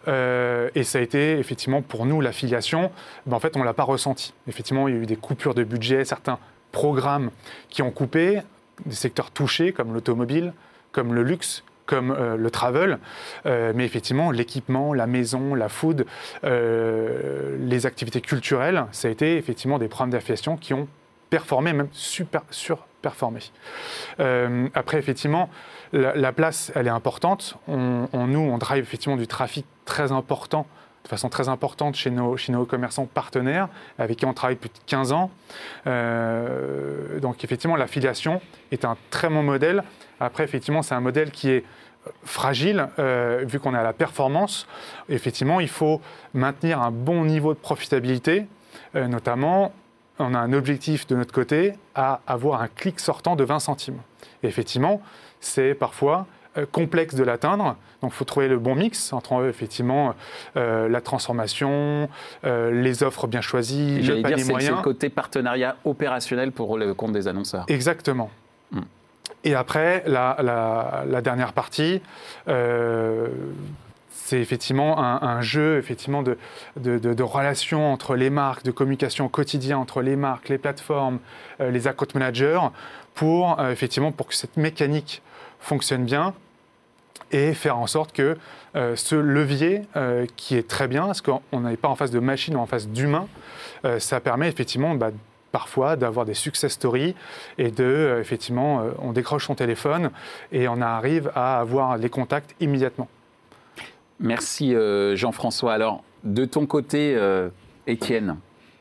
et 0.08 0.84
ça 0.84 1.00
a 1.00 1.02
été 1.02 1.40
effectivement 1.40 1.82
pour 1.82 2.06
nous 2.06 2.22
l'affiliation. 2.22 2.92
Ben, 3.26 3.38
en 3.38 3.40
fait, 3.40 3.58
on 3.58 3.64
l'a 3.64 3.74
pas 3.74 3.84
ressenti. 3.84 4.34
Effectivement, 4.48 4.88
il 4.88 4.96
y 4.96 4.98
a 4.98 5.02
eu 5.02 5.06
des 5.08 5.16
coupures 5.16 5.56
de 5.56 5.64
budget, 5.64 6.06
certains 6.06 6.38
programmes 6.72 7.32
qui 7.70 7.82
ont 7.82 7.90
coupé, 7.90 8.42
des 8.86 8.96
secteurs 8.96 9.32
touchés 9.32 9.72
comme 9.72 9.94
l'automobile, 9.94 10.54
comme 10.92 11.16
le 11.16 11.24
luxe, 11.24 11.64
comme 11.86 12.12
euh, 12.12 12.38
le 12.38 12.52
travel, 12.52 13.00
euh, 13.46 13.74
mais 13.76 13.86
effectivement 13.86 14.32
l'équipement, 14.32 14.94
la 14.94 15.08
maison, 15.08 15.54
la 15.56 15.70
food, 15.70 16.06
euh, 16.44 17.58
les 17.60 17.86
activités 17.86 18.22
culturelles, 18.22 18.86
ça 18.92 19.08
a 19.08 19.12
été 19.12 19.38
effectivement 19.38 19.80
des 19.80 19.88
programmes 19.88 20.12
d'affiliation 20.12 20.58
qui 20.58 20.74
ont 20.74 20.88
performé, 21.30 21.74
même 21.74 21.90
super 21.92 22.42
surperformé. 22.50 23.40
après 24.74 24.98
effectivement, 24.98 25.50
la, 25.92 26.32
place 26.32 26.72
elle 26.76 26.88
est 26.88 26.92
importante. 26.92 27.58
On, 27.68 28.08
nous 28.14 28.40
on 28.40 28.58
drive 28.58 28.84
effectivement 28.84 29.18
du 29.18 29.28
trafic 29.28 29.66
très 29.86 30.12
important 30.12 30.66
de 31.06 31.10
façon 31.10 31.30
très 31.30 31.48
importante 31.48 31.96
chez 31.96 32.10
nos, 32.10 32.36
commerçants 32.66 33.06
partenaires 33.06 33.70
avec 33.98 34.18
qui 34.18 34.26
on 34.26 34.34
travaille 34.34 34.56
depuis 34.56 34.72
15 34.88 35.14
ans. 35.14 35.32
donc 35.86 37.44
effectivement, 37.44 37.78
l'affiliation 37.78 38.42
est 38.72 38.84
un 38.84 38.98
très 39.10 39.30
bon 39.30 39.44
modèle 39.44 39.84
après, 40.20 40.44
effectivement, 40.44 40.82
c'est 40.82 40.96
un 40.96 41.02
modèle 41.02 41.32
qui 41.32 41.50
est 41.50 41.64
euh, 42.08 42.12
fragile, 42.24 42.88
euh, 43.00 43.44
vu 43.46 43.60
qu'on 43.60 43.76
est 43.76 43.78
à 43.78 43.84
la 43.84 43.94
performance. 43.94 44.68
Effectivement, 45.10 45.60
il 45.60 45.68
faut 45.68 46.02
maintenir 46.34 46.82
un 46.82 46.92
bon 46.92 47.26
niveau 47.26 47.54
de 47.54 47.60
profitabilité, 47.60 48.48
euh, 48.96 49.08
notamment, 49.08 49.74
on 50.20 50.34
a 50.34 50.40
un 50.40 50.54
objectif 50.54 51.08
de 51.08 51.16
notre 51.16 51.34
côté 51.34 51.74
à 51.94 52.22
avoir 52.26 52.62
un 52.62 52.70
clic 52.70 53.00
sortant 53.02 53.36
de 53.36 53.44
20 53.44 53.60
centimes. 53.60 54.00
Effectivement, 54.44 55.02
c'est 55.42 55.74
parfois 55.74 56.26
complexe 56.72 57.16
de 57.16 57.24
l'atteindre. 57.24 57.76
Donc, 58.02 58.12
il 58.12 58.16
faut 58.16 58.26
trouver 58.26 58.48
le 58.48 58.60
bon 58.60 58.76
mix 58.76 59.14
entre 59.14 59.48
effectivement 59.48 60.16
la 60.56 61.02
transformation, 61.02 62.10
les 62.44 63.04
offres 63.04 63.28
bien 63.28 63.42
choisies, 63.42 64.02
le 64.02 64.22
panier 64.22 64.36
dire, 64.36 64.48
moyen. 64.48 64.70
C'est 64.70 64.76
le 64.76 64.82
côté 64.82 65.10
partenariat 65.10 65.76
opérationnel 65.86 66.52
pour 66.52 66.78
le 66.78 66.94
compte 66.94 67.14
des 67.14 67.28
annonceurs. 67.28 67.66
Exactement. 67.68 68.30
Hmm. 68.72 68.82
Et 69.46 69.54
après, 69.54 70.04
la, 70.08 71.22
dernière 71.24 71.54
partie, 71.54 72.02
euh, 72.48 73.28
c'est 74.10 74.40
effectivement 74.40 75.00
un, 75.00 75.42
jeu 75.42 75.78
effectivement 75.78 76.24
de, 76.24 76.38
de, 76.78 77.24
relations 77.24 77.94
entre 77.94 78.16
les 78.16 78.32
marques, 78.32 78.64
de 78.64 78.72
communication 78.72 79.26
au 79.26 79.30
quotidien 79.30 79.78
entre 79.78 80.02
les 80.02 80.16
marques, 80.16 80.50
les 80.50 80.58
plateformes, 80.58 81.20
euh, 81.62 81.70
les 81.70 81.88
account 81.88 82.08
managers, 82.16 82.60
pour 83.14 83.60
euh, 83.60 83.72
effectivement 83.72 84.12
pour 84.12 84.28
que 84.28 84.34
cette 84.34 84.58
mécanique 84.58 85.22
fonctionne 85.60 86.06
bien 86.06 86.34
et 87.32 87.54
faire 87.54 87.78
en 87.78 87.88
sorte 87.88 88.12
que 88.12 88.38
ce 88.74 89.16
levier 89.16 89.82
qui 90.36 90.56
est 90.56 90.68
très 90.68 90.88
bien, 90.88 91.06
parce 91.06 91.22
qu'on 91.22 91.42
n'est 91.60 91.78
pas 91.78 91.88
en 91.88 91.96
face 91.96 92.12
de 92.12 92.20
machine, 92.20 92.56
on 92.56 92.60
est 92.60 92.62
en 92.62 92.66
face 92.66 92.88
d'humain, 92.88 93.28
ça 94.00 94.20
permet 94.20 94.48
effectivement 94.48 94.96
bah, 94.96 95.12
parfois 95.56 95.96
d'avoir 95.96 96.26
des 96.26 96.34
success 96.34 96.74
stories 96.74 97.16
et 97.58 97.72
de, 97.72 97.86
euh, 97.86 98.20
effectivement, 98.20 98.82
euh, 98.82 98.92
on 99.00 99.14
décroche 99.14 99.48
son 99.48 99.56
téléphone 99.56 100.12
et 100.52 100.68
on 100.68 100.82
arrive 100.82 101.32
à 101.34 101.62
avoir 101.62 101.98
les 101.98 102.10
contacts 102.10 102.54
immédiatement. 102.60 103.08
Merci 104.20 104.76
euh, 104.76 105.16
Jean-François. 105.16 105.72
Alors, 105.72 106.04
de 106.26 106.44
ton 106.44 106.66
côté, 106.66 107.18
Étienne, 107.88 108.36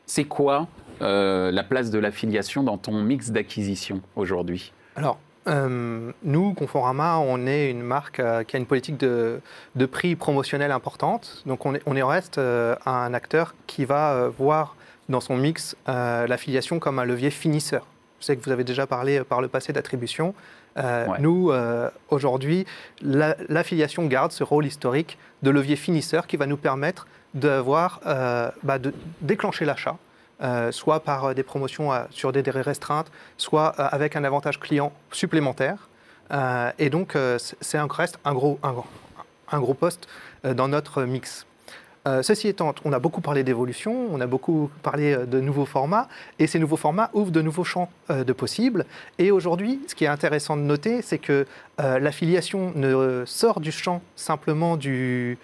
c'est 0.05 0.25
quoi 0.25 0.67
la 0.99 1.63
place 1.63 1.91
de 1.91 1.99
l'affiliation 1.99 2.61
dans 2.61 2.77
ton 2.77 3.01
mix 3.01 3.29
d'acquisition 3.29 4.01
aujourd'hui? 4.17 4.73
Alors, 4.97 5.17
nous, 5.47 6.53
Conforama, 6.53 7.17
on 7.19 7.45
est 7.45 7.69
une 7.69 7.83
marque 7.83 8.21
qui 8.47 8.55
a 8.55 8.59
une 8.59 8.65
politique 8.65 8.97
de, 8.97 9.39
de 9.75 9.85
prix 9.85 10.15
promotionnel 10.15 10.71
importante. 10.71 11.43
Donc, 11.45 11.65
on, 11.65 11.75
est, 11.75 11.81
on 11.85 12.07
reste 12.07 12.37
un 12.37 13.13
acteur 13.13 13.55
qui 13.67 13.85
va 13.85 14.29
voir 14.29 14.75
dans 15.09 15.21
son 15.21 15.37
mix 15.37 15.75
euh, 15.87 16.27
l'affiliation 16.27 16.79
comme 16.79 16.99
un 16.99 17.05
levier 17.05 17.29
finisseur. 17.29 17.85
Je 18.19 18.25
sais 18.25 18.35
que 18.35 18.43
vous 18.43 18.51
avez 18.51 18.63
déjà 18.63 18.87
parlé 18.87 19.19
euh, 19.19 19.23
par 19.23 19.41
le 19.41 19.47
passé 19.47 19.73
d'attribution. 19.73 20.33
Euh, 20.77 21.05
nous, 21.19 21.53
aujourd'hui, 22.09 22.65
l'affiliation 23.01 24.05
garde 24.07 24.33
ce 24.33 24.43
rôle 24.43 24.65
historique 24.65 25.17
de 25.41 25.49
levier 25.49 25.77
finisseur 25.77 26.27
qui 26.27 26.35
va 26.35 26.47
nous 26.47 26.57
permettre 26.57 27.07
d'avoir, 27.33 28.01
bah, 28.61 28.77
de 28.77 28.93
déclencher 29.21 29.63
l'achat, 29.63 29.97
soit 30.71 30.99
par 30.99 31.33
des 31.33 31.43
promotions 31.43 31.91
sur 32.09 32.31
des 32.31 32.43
délais 32.43 32.61
restreintes, 32.61 33.11
soit 33.37 33.67
avec 33.67 34.15
un 34.15 34.23
avantage 34.23 34.59
client 34.59 34.91
supplémentaire. 35.11 35.89
et 36.77 36.89
donc, 36.89 37.17
c'est 37.61 37.77
un, 37.77 37.87
reste 37.87 38.19
un 38.25 38.33
gros, 38.33 38.59
un, 39.51 39.59
gros 39.59 39.73
poste 39.73 40.07
dans 40.43 40.67
notre 40.67 41.03
mix. 41.03 41.45
Euh, 42.07 42.21
ceci 42.21 42.47
étant, 42.47 42.75
on 42.83 42.93
a 42.93 42.99
beaucoup 42.99 43.21
parlé 43.21 43.43
d'évolution, 43.43 44.07
on 44.11 44.21
a 44.21 44.27
beaucoup 44.27 44.69
parlé 44.83 45.13
euh, 45.13 45.25
de 45.25 45.39
nouveaux 45.39 45.65
formats, 45.65 46.07
et 46.37 46.45
ces 46.45 46.59
nouveaux 46.59 46.77
formats 46.77 47.09
ouvrent 47.13 47.31
de 47.31 47.41
nouveaux 47.41 47.63
champs 47.63 47.89
euh, 48.11 48.23
de 48.23 48.31
possibles. 48.31 48.85
Et 49.17 49.31
aujourd'hui, 49.31 49.81
ce 49.87 49.95
qui 49.95 50.03
est 50.03 50.09
intéressant 50.09 50.55
de 50.55 50.61
noter, 50.61 51.01
c'est 51.01 51.17
que 51.17 51.45
l'affiliation 51.77 52.71
ne 52.75 53.23
sort 53.25 53.59
du 53.59 53.71
champ 53.71 54.01
simplement 54.15 54.77
du, 54.77 55.37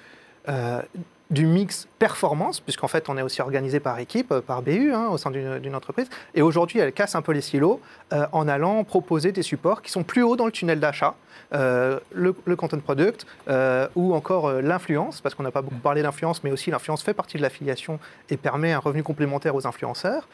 du 1.32 1.48
mix 1.48 1.88
performance, 1.98 2.60
puisqu'en 2.60 2.88
fait 2.88 3.10
on 3.10 3.18
est 3.18 3.22
aussi 3.22 3.42
organisé 3.42 3.80
par 3.80 3.98
équipe, 4.00 4.34
par 4.40 4.62
BU 4.62 4.94
hein, 4.94 5.08
au 5.12 5.18
sein 5.18 5.32
d'une 5.32 5.76
entreprise. 5.76 6.08
Et 6.36 6.42
aujourd'hui, 6.42 6.80
elle 6.80 6.94
casse 6.94 7.16
un 7.16 7.22
peu 7.22 7.32
les 7.32 7.42
silos 7.42 7.80
en 8.12 8.48
allant 8.48 8.84
proposer 8.84 9.32
des 9.32 9.42
supports 9.42 9.82
qui 9.82 9.92
sont 9.92 10.04
plus 10.04 10.24
hauts 10.24 10.36
dans 10.36 10.46
le 10.46 10.52
tunnel 10.52 10.80
d'achat. 10.80 11.16
Euh, 11.54 12.00
le, 12.14 12.34
content 12.56 12.80
product 12.80 13.26
euh, 13.50 13.88
ou 13.96 14.14
encore 14.14 14.48
euh, 14.48 14.62
l'influence, 14.62 15.20
parce 15.20 15.36
qu'on 15.36 15.44
n'a 15.44 15.52
pas 15.52 15.62
beaucoup 15.62 15.80
parlé 15.80 16.02
d'influence, 16.02 16.46
mais 16.46 16.52
aussi 16.52 16.72
l'influence 16.72 17.04
fait 17.04 17.14
partie 17.14 17.36
de 17.36 17.42
l'affiliation 17.42 18.00
et 18.30 18.38
permet 18.38 18.72
un 18.72 18.80
revenu 18.80 19.04
complémentaire 19.04 19.54
aux 19.56 19.68
influenceurs. 19.68 20.28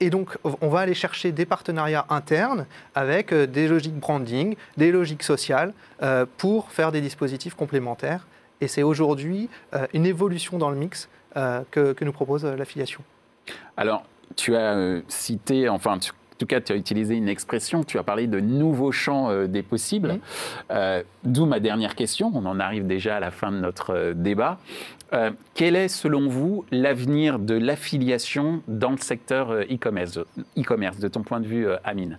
et 0.00 0.10
donc, 0.10 0.36
on 0.60 0.68
va 0.68 0.80
aller 0.80 0.94
chercher 0.94 1.30
des 1.32 1.46
partenariats 1.46 2.06
internes 2.08 2.66
avec 2.94 3.32
des 3.32 3.68
logiques 3.68 3.98
branding, 3.98 4.56
des 4.76 4.90
logiques 4.90 5.22
sociales 5.22 5.72
pour 6.38 6.70
faire 6.70 6.90
des 6.92 7.00
dispositifs 7.00 7.54
complémentaires. 7.54 8.26
Et 8.60 8.68
c'est 8.68 8.82
aujourd'hui 8.82 9.48
une 9.92 10.06
évolution 10.06 10.58
dans 10.58 10.70
le 10.70 10.76
mix 10.76 11.08
que, 11.34 11.92
que, 11.92 12.04
nous 12.04 12.12
propose 12.12 12.44
l'affiliation. 12.44 13.02
Alors, 13.76 14.04
tu 14.36 14.56
as 14.56 15.00
cité, 15.08 15.68
enfin, 15.68 15.98
tu 15.98 16.12
en 16.34 16.36
tout 16.36 16.46
cas, 16.46 16.60
tu 16.60 16.72
as 16.72 16.76
utilisé 16.76 17.14
une 17.14 17.28
expression, 17.28 17.84
tu 17.84 17.96
as 17.96 18.02
parlé 18.02 18.26
de 18.26 18.40
nouveaux 18.40 18.90
champs 18.90 19.30
euh, 19.30 19.46
des 19.46 19.62
possibles. 19.62 20.18
Euh, 20.72 21.04
d'où 21.22 21.46
ma 21.46 21.60
dernière 21.60 21.94
question, 21.94 22.32
on 22.34 22.44
en 22.44 22.58
arrive 22.58 22.88
déjà 22.88 23.16
à 23.16 23.20
la 23.20 23.30
fin 23.30 23.52
de 23.52 23.58
notre 23.58 23.94
euh, 23.94 24.14
débat. 24.14 24.58
quel 25.54 25.76
est, 25.76 25.86
selon 25.86 26.28
vous, 26.28 26.64
l'avenir 26.72 27.38
de 27.38 27.54
l'affiliation 27.54 28.62
dans 28.66 28.90
le 28.90 28.96
secteur 28.96 29.52
e-commerce, 29.52 30.18
e-commerce 30.58 30.98
de 30.98 31.06
ton 31.06 31.22
point 31.22 31.38
de 31.38 31.46
vue, 31.46 31.68
Amine? 31.84 32.18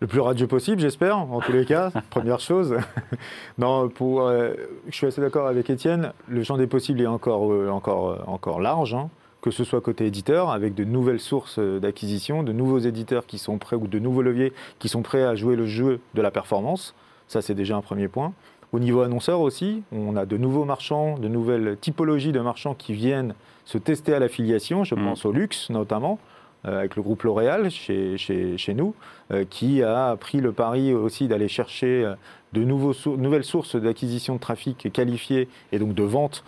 Le 0.00 0.06
plus 0.06 0.20
radieux 0.20 0.46
possible, 0.46 0.80
j'espère, 0.80 1.18
en 1.18 1.40
tous 1.40 1.52
les 1.52 1.64
cas, 1.64 1.90
première 2.10 2.40
chose. 2.40 2.76
non, 3.58 3.88
pour, 3.88 4.30
je 4.30 4.54
suis 4.94 5.06
assez 5.06 5.20
d'accord 5.20 5.46
avec 5.46 5.70
Étienne, 5.70 6.12
le 6.28 6.42
champ 6.42 6.56
des 6.56 6.66
possibles 6.66 7.00
est 7.00 7.06
encore, 7.06 7.50
encore, 7.70 8.24
encore 8.28 8.60
large. 8.60 8.94
Hein 8.94 9.08
que 9.46 9.52
ce 9.52 9.62
soit 9.62 9.80
côté 9.80 10.06
éditeur, 10.06 10.50
avec 10.50 10.74
de 10.74 10.82
nouvelles 10.82 11.20
sources 11.20 11.60
d'acquisition, 11.60 12.42
de 12.42 12.50
nouveaux 12.50 12.80
éditeurs 12.80 13.26
qui 13.26 13.38
sont 13.38 13.58
prêts 13.58 13.76
ou 13.76 13.86
de 13.86 14.00
nouveaux 14.00 14.22
leviers 14.22 14.52
qui 14.80 14.88
sont 14.88 15.02
prêts 15.02 15.22
à 15.22 15.36
jouer 15.36 15.54
le 15.54 15.66
jeu 15.66 16.00
de 16.14 16.20
la 16.20 16.32
performance. 16.32 16.96
Ça, 17.28 17.42
c'est 17.42 17.54
déjà 17.54 17.76
un 17.76 17.80
premier 17.80 18.08
point. 18.08 18.32
Au 18.72 18.80
niveau 18.80 19.02
annonceur 19.02 19.40
aussi, 19.40 19.84
on 19.92 20.16
a 20.16 20.26
de 20.26 20.36
nouveaux 20.36 20.64
marchands, 20.64 21.16
de 21.16 21.28
nouvelles 21.28 21.76
typologies 21.80 22.32
de 22.32 22.40
marchands 22.40 22.74
qui 22.74 22.92
viennent 22.92 23.34
se 23.64 23.78
tester 23.78 24.14
à 24.14 24.18
l'affiliation. 24.18 24.82
Je 24.82 24.96
mmh. 24.96 25.04
pense 25.04 25.24
au 25.24 25.30
luxe 25.30 25.70
notamment, 25.70 26.18
euh, 26.18 26.35
avec 26.66 26.96
le 26.96 27.02
groupe 27.02 27.22
L'Oréal 27.22 27.70
chez, 27.70 28.16
chez, 28.18 28.74
nous, 28.74 28.94
euh, 29.32 29.44
qui 29.48 29.82
a 29.82 30.16
pris 30.16 30.40
le 30.40 30.52
pari 30.52 30.92
aussi 30.92 31.28
d'aller 31.28 31.48
chercher 31.48 32.04
euh, 32.04 32.14
de 32.52 32.64
nouveaux 32.64 32.94
nouvelles 33.16 33.44
sources 33.44 33.76
d'acquisition 33.76 34.34
de 34.34 34.40
trafic 34.40 34.90
qualifiées 34.92 35.48
et 35.72 35.78
donc 35.78 35.94
de 35.94 36.02
vente 36.02 36.42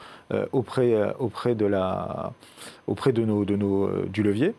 auprès, 0.52 0.94
auprès, 1.18 1.54
de, 1.54 1.66
la, 1.66 2.32
auprès 2.86 3.12
de 3.12 3.24
nos, 3.24 3.44
de 3.44 3.56
nos, 3.56 3.90
du 4.06 4.22
levier. 4.22 4.54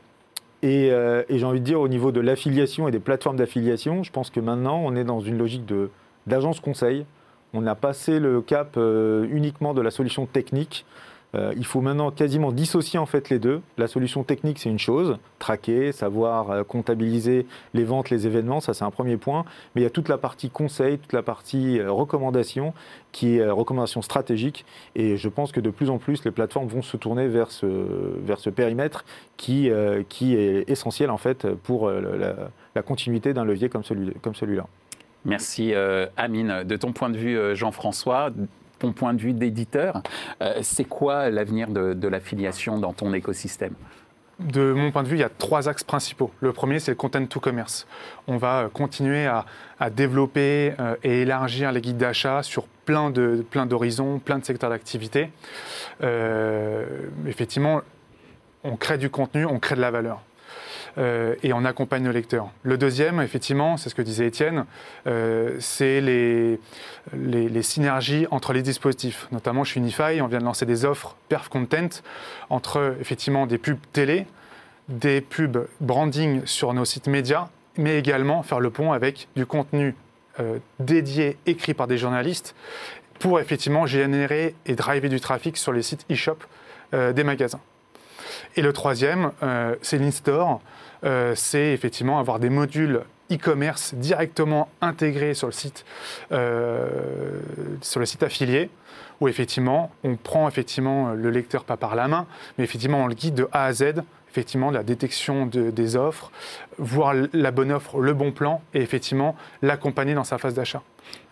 Et, 0.61 0.87
et 0.89 1.39
j'ai 1.39 1.45
envie 1.45 1.59
de 1.59 1.65
dire, 1.65 1.79
au 1.79 1.87
niveau 1.87 2.11
de 2.11 2.19
l'affiliation 2.19 2.87
et 2.87 2.91
des 2.91 2.99
plateformes 2.99 3.37
d'affiliation, 3.37 4.03
je 4.03 4.11
pense 4.11 4.29
que 4.29 4.39
maintenant, 4.39 4.79
on 4.83 4.95
est 4.95 5.03
dans 5.03 5.21
une 5.21 5.39
logique 5.39 5.63
d'agence 6.27 6.59
conseil. 6.59 7.05
On 7.53 7.65
a 7.65 7.73
passé 7.73 8.19
le 8.19 8.41
cap 8.41 8.77
uniquement 8.77 9.73
de 9.73 9.81
la 9.81 9.89
solution 9.89 10.27
technique 10.27 10.85
euh, 11.35 11.53
il 11.55 11.65
faut 11.65 11.81
maintenant 11.81 12.09
quasiment 12.09 12.51
dissocier 12.51 12.97
en 12.97 13.05
fait 13.05 13.29
les 13.29 13.39
deux. 13.39 13.61
La 13.77 13.87
solution 13.87 14.23
technique, 14.23 14.57
c'est 14.59 14.69
une 14.69 14.79
chose, 14.79 15.17
traquer, 15.37 15.91
savoir 15.91 16.49
euh, 16.49 16.63
comptabiliser 16.63 17.45
les 17.73 17.83
ventes, 17.83 18.09
les 18.09 18.25
événements, 18.25 18.59
ça 18.59 18.73
c'est 18.73 18.83
un 18.83 18.91
premier 18.91 19.17
point. 19.17 19.45
Mais 19.75 19.81
il 19.81 19.83
y 19.83 19.87
a 19.87 19.91
toute 19.91 20.09
la 20.09 20.17
partie 20.17 20.49
conseil, 20.49 20.97
toute 20.97 21.13
la 21.13 21.21
partie 21.21 21.79
euh, 21.79 21.91
recommandation, 21.91 22.73
qui 23.11 23.37
est 23.37 23.49
recommandation 23.49 24.01
stratégique. 24.01 24.65
Et 24.95 25.17
je 25.17 25.29
pense 25.29 25.51
que 25.51 25.59
de 25.59 25.69
plus 25.69 25.89
en 25.89 25.97
plus, 25.97 26.23
les 26.25 26.31
plateformes 26.31 26.67
vont 26.67 26.81
se 26.81 26.97
tourner 26.97 27.27
vers 27.27 27.51
ce, 27.51 28.49
périmètre 28.49 29.05
qui, 29.37 29.67
est 29.67 30.69
essentiel 30.69 31.09
en 31.09 31.17
fait 31.17 31.47
pour 31.63 31.89
la, 31.89 32.81
continuité 32.83 33.33
d'un 33.33 33.45
levier 33.45 33.69
comme 33.69 33.83
celui-là. 33.83 34.67
Merci 35.25 35.73
Amine. 36.17 36.63
De 36.63 36.75
ton 36.75 36.93
point 36.93 37.09
de 37.09 37.17
vue, 37.17 37.55
Jean-François, 37.55 38.29
ton 38.79 38.93
point 38.93 39.13
de 39.13 39.21
vue 39.21 39.33
d'éditeur, 39.33 40.01
euh, 40.41 40.59
c'est 40.61 40.85
quoi 40.85 41.29
l'avenir 41.29 41.69
de, 41.69 42.07
l'affiliation 42.07 42.79
dans 42.79 42.93
ton 42.93 43.13
écosystème? 43.13 43.73
De 44.39 44.71
mon 44.71 44.91
point 44.91 45.03
de 45.03 45.09
vue, 45.09 45.17
il 45.17 45.19
y 45.19 45.23
a 45.23 45.29
trois 45.29 45.67
axes 45.67 45.83
principaux. 45.83 46.31
Le 46.39 46.53
premier, 46.53 46.79
c'est 46.79 46.91
le 46.91 46.95
content 46.95 47.25
to 47.25 47.41
commerce. 47.41 47.85
On 48.27 48.37
va 48.37 48.61
euh, 48.61 48.69
continuer 48.69 49.27
à, 49.27 49.45
développer 49.89 50.73
euh, 50.79 50.95
et 51.03 51.21
élargir 51.21 51.71
les 51.73 51.81
guides 51.81 51.97
d'achat 51.97 52.41
sur 52.41 52.63
plein 52.85 53.11
d'horizons, 53.11 54.19
plein 54.19 54.39
de 54.39 54.45
secteurs 54.45 54.69
d'activité. 54.71 55.29
effectivement, 57.27 57.81
on 58.63 58.77
crée 58.77 58.97
du 58.97 59.09
contenu, 59.11 59.45
on 59.45 59.59
crée 59.59 59.75
de 59.75 59.81
la 59.81 59.91
valeur. 59.91 60.21
Euh, 60.99 61.35
et 61.43 61.53
on 61.53 61.63
accompagne 61.63 62.03
nos 62.03 62.11
lecteurs. 62.11 62.49
Le 62.63 62.77
deuxième, 62.77 63.21
effectivement, 63.21 63.77
c'est 63.77 63.89
ce 63.89 63.95
que 63.95 64.01
disait 64.01 64.27
Étienne, 64.27 64.65
euh, 65.07 65.55
c'est 65.59 66.01
les, 66.01 66.59
les, 67.13 67.61
synergies 67.61 68.27
entre 68.31 68.51
les 68.51 68.61
dispositifs. 68.61 69.27
Notamment 69.31 69.63
chez 69.63 69.79
Unify, 69.79 70.21
on 70.21 70.27
vient 70.27 70.39
de 70.39 70.43
lancer 70.43 70.65
des 70.65 70.83
offres 70.83 71.15
perf 71.29 71.47
content 71.47 72.01
entre 72.49 72.97
effectivement 72.99 73.47
des 73.47 73.57
pubs 73.57 73.79
télé, 73.93 74.25
des 74.89 75.21
pubs 75.21 75.67
branding 75.79 76.45
sur 76.45 76.73
nos 76.73 76.85
sites 76.85 77.07
médias, 77.07 77.47
mais 77.77 77.97
également 77.97 78.43
faire 78.43 78.59
le 78.59 78.69
pont 78.69 78.91
avec 78.91 79.29
du 79.37 79.45
contenu 79.45 79.95
euh, 80.41 80.57
dédié, 80.79 81.37
écrit 81.45 81.73
par 81.73 81.87
des 81.87 81.97
journalistes, 81.97 82.55
pour 83.19 83.39
effectivement 83.39 83.85
générer 83.85 84.53
et 84.65 84.75
driver 84.75 85.09
du 85.09 85.21
trafic 85.21 85.55
sur 85.55 85.71
les 85.71 85.81
sites 85.81 86.05
e-shop 86.11 86.37
des 86.91 87.23
magasins. 87.23 87.59
Et 88.55 88.61
le 88.61 88.73
troisième, 88.73 89.31
c'est 89.81 89.97
l'in-store. 89.97 90.61
Euh, 91.05 91.33
c'est 91.35 91.71
effectivement 91.71 92.19
avoir 92.19 92.39
des 92.39 92.49
modules 92.49 93.01
e-commerce 93.31 93.93
directement 93.93 94.69
intégrés 94.81 95.33
sur 95.33 95.47
le 95.47 95.53
site, 95.53 95.85
euh, 96.31 96.89
sur 97.81 97.99
le 97.99 98.05
affilié, 98.23 98.69
où 99.21 99.27
effectivement 99.27 99.91
on 100.03 100.15
prend 100.15 100.47
effectivement 100.47 101.11
le 101.11 101.29
lecteur 101.29 101.63
pas 101.63 101.77
par 101.77 101.95
la 101.95 102.07
main, 102.07 102.25
mais 102.57 102.63
effectivement 102.63 103.03
on 103.03 103.07
le 103.07 103.13
guide 103.13 103.35
de 103.35 103.47
A 103.51 103.65
à 103.65 103.73
Z, 103.73 104.03
effectivement 104.29 104.71
la 104.71 104.83
détection 104.83 105.45
des 105.45 105.95
offres, 105.95 106.31
voir 106.77 107.13
la 107.33 107.51
bonne 107.51 107.71
offre, 107.71 107.99
le 107.99 108.13
bon 108.13 108.31
plan, 108.31 108.61
et 108.73 108.81
effectivement 108.81 109.35
l'accompagner 109.61 110.15
dans 110.15 110.23
sa 110.23 110.37
phase 110.37 110.55
d'achat. 110.55 110.81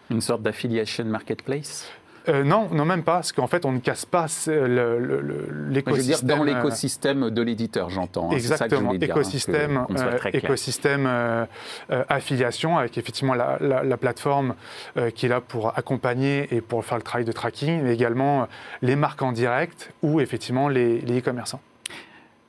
Une 0.09 0.21
sorte 0.21 0.41
d'affiliation 0.41 1.03
marketplace? 1.05 1.89
Euh, 2.29 2.43
non, 2.43 2.67
non, 2.71 2.83
même 2.85 3.03
pas, 3.03 3.15
parce 3.15 3.31
qu'en 3.31 3.47
fait, 3.47 3.65
on 3.65 3.71
ne 3.71 3.79
casse 3.79 4.05
pas 4.05 4.25
l'écosystème. 5.69 6.27
dans 6.27 6.41
euh, 6.41 6.45
l'écosystème 6.45 7.29
de 7.29 7.41
l'éditeur, 7.41 7.89
j'entends. 7.89 8.31
Hein, 8.31 8.35
exactement, 8.35 8.91
ça 8.91 8.97
que 8.97 9.05
écosystème, 9.05 9.87
euh, 9.89 10.17
écosystème 10.33 11.47
affiliation, 11.89 12.77
avec 12.77 12.97
effectivement 12.97 13.33
la, 13.33 13.97
plateforme 13.97 14.53
qui 15.15 15.25
est 15.25 15.29
là 15.29 15.41
pour 15.41 15.77
accompagner 15.77 16.47
et 16.51 16.61
pour 16.61 16.85
faire 16.85 16.97
le 16.97 17.03
travail 17.03 17.25
de 17.25 17.31
tracking, 17.31 17.81
mais 17.81 17.93
également 17.93 18.47
les 18.81 18.95
marques 18.95 19.23
en 19.23 19.31
direct 19.31 19.91
ou 20.03 20.21
effectivement 20.21 20.69
les 20.69 20.99
e-commerçants. 20.99 21.61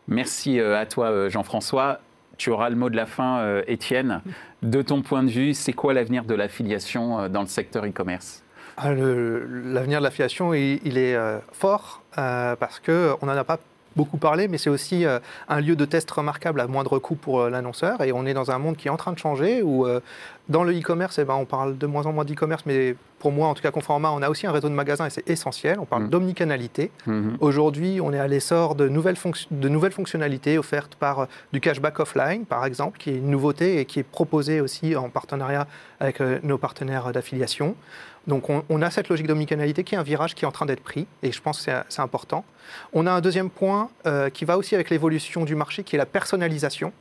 Merci 0.08 0.60
à 0.60 0.84
toi, 0.86 1.28
Jean-François. 1.28 2.00
Tu 2.36 2.50
auras 2.50 2.68
le 2.68 2.76
mot 2.76 2.90
de 2.90 2.96
la 2.96 3.06
fin, 3.06 3.62
Étienne. 3.66 4.20
De 4.62 4.82
ton 4.82 5.02
point 5.02 5.22
de 5.22 5.30
vue, 5.30 5.54
c'est 5.54 5.72
quoi 5.72 5.94
l'avenir 5.94 6.24
de 6.24 6.34
l'affiliation 6.34 7.28
dans 7.28 7.40
le 7.40 7.46
secteur 7.46 7.86
e-commerce? 7.86 8.42
Ah, 8.80 8.92
L'avenir 8.92 9.98
de 9.98 10.04
l'affiliation, 10.04 10.54
il, 10.54 10.80
il, 10.84 10.98
est 10.98 11.16
euh, 11.16 11.38
fort 11.52 12.02
euh, 12.16 12.54
parce 12.56 12.78
qu'on 12.80 13.26
n'en 13.26 13.36
a 13.36 13.44
pas 13.44 13.58
beaucoup 13.96 14.18
parlé, 14.18 14.46
mais 14.46 14.58
c'est 14.58 14.70
aussi 14.70 15.04
euh, 15.04 15.18
un 15.48 15.60
lieu 15.60 15.74
de 15.74 15.84
test 15.84 16.08
remarquable 16.08 16.60
à 16.60 16.68
moindre 16.68 17.00
coût 17.00 17.16
pour 17.16 17.48
l'annonceur. 17.48 18.00
Et 18.02 18.12
on 18.12 18.24
est 18.24 18.34
dans 18.34 18.52
un 18.52 18.58
monde 18.58 18.76
qui 18.76 18.86
est 18.86 18.90
en 18.90 18.96
train 18.96 19.12
de 19.12 19.18
changer, 19.18 19.62
où 19.62 19.84
dans 20.48 20.62
le 20.62 20.72
e-commerce, 20.78 21.18
eh 21.18 21.24
ben, 21.24 21.34
on 21.34 21.44
parle 21.44 21.76
de 21.76 21.86
moins 21.86 22.06
en 22.06 22.12
moins 22.12 22.24
d'e-commerce, 22.24 22.62
mais 22.66 22.94
pour 23.18 23.32
moi, 23.32 23.48
en 23.48 23.54
tout 23.54 23.62
cas, 23.62 23.72
Conforama, 23.72 24.12
on 24.12 24.22
a 24.22 24.30
aussi 24.30 24.46
un 24.46 24.52
réseau 24.52 24.68
de 24.68 24.74
magasins 24.74 25.06
et 25.06 25.10
c'est 25.10 25.28
essentiel. 25.28 25.80
On 25.80 25.84
parle 25.84 26.04
mmh. 26.04 26.10
d'omnicanalité. 26.10 26.92
Mmh. 27.06 27.30
Aujourd'hui, 27.40 28.00
on 28.00 28.12
est 28.12 28.20
à 28.20 28.28
l'essor 28.28 28.76
de 28.76 28.88
nouvelles 28.88 29.16
fonctionnalités 29.16 30.56
offertes 30.56 30.94
par 30.94 31.26
du 31.52 31.60
cashback 31.60 31.98
offline, 31.98 32.44
par 32.44 32.64
exemple, 32.64 32.98
qui 32.98 33.10
est 33.10 33.16
une 33.16 33.30
nouveauté 33.30 33.80
et 33.80 33.84
qui 33.84 33.98
est 33.98 34.04
proposée 34.04 34.60
aussi 34.60 34.94
en 34.94 35.08
partenariat 35.08 35.66
avec 35.98 36.20
nos 36.20 36.58
partenaires 36.58 37.10
d'affiliation. 37.12 37.74
Donc 38.28 38.50
on, 38.50 38.82
a 38.82 38.90
cette 38.90 39.08
logique 39.08 39.26
d'omnicanalité 39.26 39.84
qui 39.84 39.94
est 39.94 39.98
un 39.98 40.02
virage 40.02 40.34
qui 40.34 40.44
est 40.44 40.46
en 40.46 40.52
train 40.52 40.66
d'être 40.66 40.82
pris, 40.82 41.06
et 41.22 41.32
je 41.32 41.40
pense 41.40 41.64
que 41.64 41.72
c'est 41.88 42.02
important. 42.02 42.44
On 42.92 43.06
a 43.06 43.10
un 43.10 43.22
deuxième 43.22 43.48
point 43.48 43.88
euh, 44.06 44.28
qui 44.28 44.44
va 44.44 44.58
aussi 44.58 44.74
avec 44.74 44.90
l'évolution 44.90 45.46
du 45.46 45.54
marché, 45.54 45.82
qui 45.82 45.96
est 45.96 45.98
la 45.98 46.04
personnalisation. 46.06 46.92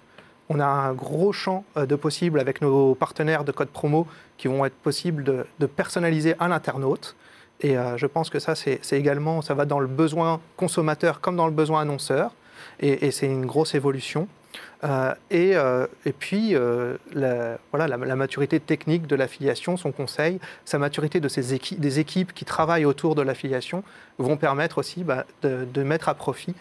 On 0.47 0.61
a 0.61 0.65
un 0.65 0.93
gros 0.93 1.33
champ 1.33 1.65
euh, 1.75 1.85
de 1.85 1.95
possibles 1.97 2.39
avec 2.39 2.61
nos 2.61 2.95
partenaires 2.95 3.43
de 3.43 3.51
code 3.51 3.67
promo 3.67 4.07
qui 4.37 4.47
vont 4.47 4.63
être 4.63 4.75
possibles 4.75 5.25
de, 5.25 5.65
personnaliser 5.65 6.33
à 6.39 6.47
l'internaute. 6.47 7.17
Et 7.59 7.77
euh, 7.77 7.97
je 7.97 8.05
pense 8.05 8.29
que 8.29 8.39
ça, 8.39 8.55
c'est 8.55 8.79
également, 8.93 9.41
ça 9.41 9.53
va 9.53 9.65
dans 9.65 9.79
le 9.79 9.87
besoin 9.87 10.39
consommateur 10.55 11.19
comme 11.19 11.35
dans 11.35 11.47
le 11.47 11.53
besoin 11.53 11.81
annonceur. 11.81 12.31
Et, 12.79 13.05
et 13.05 13.11
c'est 13.11 13.25
une 13.25 13.45
grosse 13.45 13.75
évolution. 13.75 14.29
Euh, 14.83 15.13
et, 15.31 15.55
euh, 15.55 15.87
et, 16.05 16.11
puis, 16.11 16.55
euh, 16.55 16.97
la, 17.13 17.57
voilà, 17.71 17.97
la, 17.97 18.15
maturité 18.15 18.59
technique 18.59 19.07
de 19.07 19.15
l'affiliation, 19.15 19.77
son 19.77 19.91
conseil, 19.91 20.39
sa 20.65 20.77
maturité 20.77 21.19
de 21.19 21.27
des 21.77 21.99
équipes 21.99 22.33
qui 22.33 22.45
travaillent 22.45 22.85
autour 22.85 23.15
de 23.15 23.21
l'affiliation 23.21 23.83
vont 24.17 24.37
permettre 24.37 24.77
aussi 24.77 25.03
bah, 25.03 25.25
de, 25.41 25.83
mettre 25.83 26.09
à 26.09 26.13
profit 26.13 26.55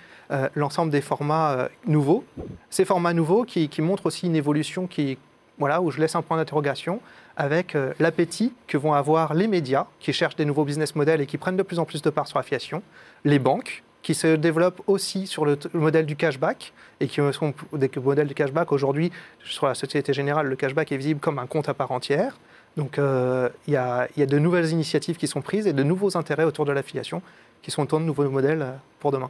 l'ensemble 0.54 0.90
des 0.90 1.00
formats 1.00 1.68
nouveaux. 1.86 2.24
Ces 2.68 2.84
formats 2.84 3.14
nouveaux 3.14 3.44
qui, 3.44 3.68
qui, 3.68 3.80
montrent 3.80 4.06
aussi 4.06 4.26
une 4.26 4.36
évolution 4.36 4.86
qui, 4.86 5.18
voilà, 5.58 5.80
où 5.80 5.90
je 5.90 6.00
laisse 6.00 6.16
un 6.16 6.22
point 6.22 6.36
d'interrogation 6.36 7.00
avec 7.36 7.76
l'appétit 8.00 8.52
que 8.66 8.76
vont 8.76 8.92
avoir 8.92 9.34
les 9.34 9.46
médias 9.46 9.86
qui 10.00 10.12
cherchent 10.12 10.36
des 10.36 10.44
nouveaux 10.44 10.64
business 10.64 10.96
models 10.96 11.20
et 11.20 11.26
qui 11.26 11.38
prennent 11.38 11.56
de 11.56 11.62
plus 11.62 11.78
en 11.78 11.84
plus 11.84 12.02
de 12.02 12.10
part 12.10 12.26
sur 12.26 12.38
l'affiliation, 12.38 12.82
les 13.24 13.38
banques 13.38 13.84
qui 14.06 14.14
se 14.14 14.36
développent 14.36 14.82
aussi 14.86 15.26
sur 15.26 15.44
le, 15.44 15.58
modèle 15.74 16.06
du 16.06 16.14
cashback 16.14 16.72
et 17.00 17.08
qui 17.08 17.20
sont 17.32 17.54
des 17.72 17.90
modèles 18.00 18.28
du 18.28 18.34
cashback. 18.34 18.70
Aujourd'hui, 18.70 19.10
sur 19.44 19.66
la 19.66 19.74
Société 19.74 20.12
Générale, 20.12 20.46
le 20.46 20.54
cashback 20.54 20.92
est 20.92 20.96
visible 20.96 21.18
comme 21.18 21.40
un 21.40 21.46
compte 21.48 21.68
à 21.68 21.74
part 21.74 21.90
entière. 21.90 22.38
Donc 22.76 23.00
euh, 23.00 23.48
il 23.66 23.72
y, 23.72 23.76
a, 23.76 24.06
y, 24.16 24.22
a 24.22 24.26
de 24.26 24.38
nouvelles 24.38 24.70
initiatives 24.70 25.16
qui 25.16 25.26
sont 25.26 25.42
prises 25.42 25.66
et 25.66 25.72
de 25.72 25.82
nouveaux 25.82 26.16
intérêts 26.16 26.44
autour 26.44 26.64
de 26.66 26.70
l'affiliation 26.70 27.20
qui 27.62 27.72
sont 27.72 27.82
autant 27.82 27.98
de 27.98 28.04
nouveaux 28.04 28.30
modèles 28.30 28.62
euh, 28.62 28.72
pour 29.00 29.10
demain. 29.10 29.28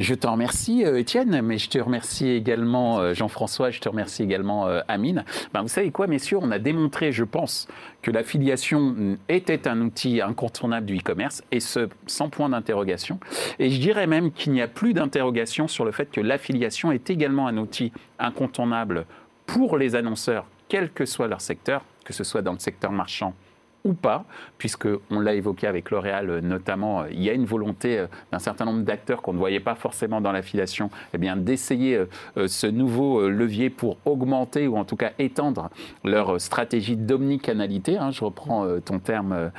Je 0.00 0.14
te 0.16 0.26
remercie, 0.26 0.84
euh, 0.84 0.98
Étienne, 0.98 1.40
mais 1.42 1.56
je 1.56 1.68
te 1.68 1.78
remercie 1.78 2.28
également, 2.28 2.98
euh, 2.98 3.14
Jean-François, 3.14 3.70
je 3.70 3.78
te 3.78 3.88
remercie 3.88 4.24
également, 4.24 4.66
euh, 4.66 4.80
Amine. 4.88 5.24
Ben, 5.52 5.62
vous 5.62 5.68
savez 5.68 5.92
quoi, 5.92 6.08
messieurs, 6.08 6.38
on 6.42 6.50
a 6.50 6.58
démontré, 6.58 7.12
je 7.12 7.22
pense, 7.22 7.68
que 8.02 8.10
l'affiliation 8.10 9.16
était 9.28 9.68
un 9.68 9.80
outil 9.82 10.20
incontournable 10.20 10.86
du 10.86 10.96
e-commerce, 10.96 11.44
et 11.52 11.60
ce, 11.60 11.88
sans 12.08 12.28
point 12.28 12.48
d'interrogation. 12.48 13.20
Et 13.60 13.70
je 13.70 13.80
dirais 13.80 14.08
même 14.08 14.32
qu'il 14.32 14.52
n'y 14.52 14.62
a 14.62 14.66
plus 14.66 14.94
d'interrogation 14.94 15.68
sur 15.68 15.84
le 15.84 15.92
fait 15.92 16.10
que 16.10 16.20
l'affiliation 16.20 16.90
est 16.90 17.08
également 17.08 17.46
un 17.46 17.56
outil 17.56 17.92
incontournable 18.18 19.06
pour 19.46 19.78
les 19.78 19.94
annonceurs, 19.94 20.46
quel 20.68 20.90
que 20.90 21.04
soit 21.04 21.28
leur 21.28 21.40
secteur, 21.40 21.84
que 22.04 22.12
ce 22.12 22.24
soit 22.24 22.42
dans 22.42 22.52
le 22.52 22.58
secteur 22.58 22.90
marchand 22.90 23.32
ou 23.84 23.92
pas, 23.92 24.24
puisque 24.56 24.88
on 25.10 25.20
l'a 25.20 25.34
évoqué 25.34 25.66
avec 25.66 25.90
L'Oréal 25.90 26.30
euh, 26.30 26.40
notamment, 26.40 27.02
euh, 27.02 27.08
il 27.10 27.22
y 27.22 27.28
a 27.28 27.34
une 27.34 27.44
volonté 27.44 27.98
euh, 27.98 28.06
d'un 28.32 28.38
certain 28.38 28.64
nombre 28.64 28.82
d'acteurs 28.82 29.20
qu'on 29.20 29.34
ne 29.34 29.38
voyait 29.38 29.60
pas 29.60 29.74
forcément 29.74 30.22
dans 30.22 30.32
l'affiliation, 30.32 30.90
eh 31.12 31.18
d'essayer 31.36 31.98
ce 32.36 32.66
nouveau 32.66 33.28
levier 33.28 33.70
pour 33.70 33.96
augmenter 34.04 34.68
ou 34.68 34.76
en 34.76 34.84
tout 34.84 34.96
cas 34.96 35.12
étendre 35.18 35.70
leur 36.04 36.40
stratégie 36.40 36.96
d'omnicanalité. 36.96 37.96
Hein, 37.96 38.10
je 38.10 38.24
reprends 38.24 38.66
ton 38.84 38.98
terme, 38.98 39.50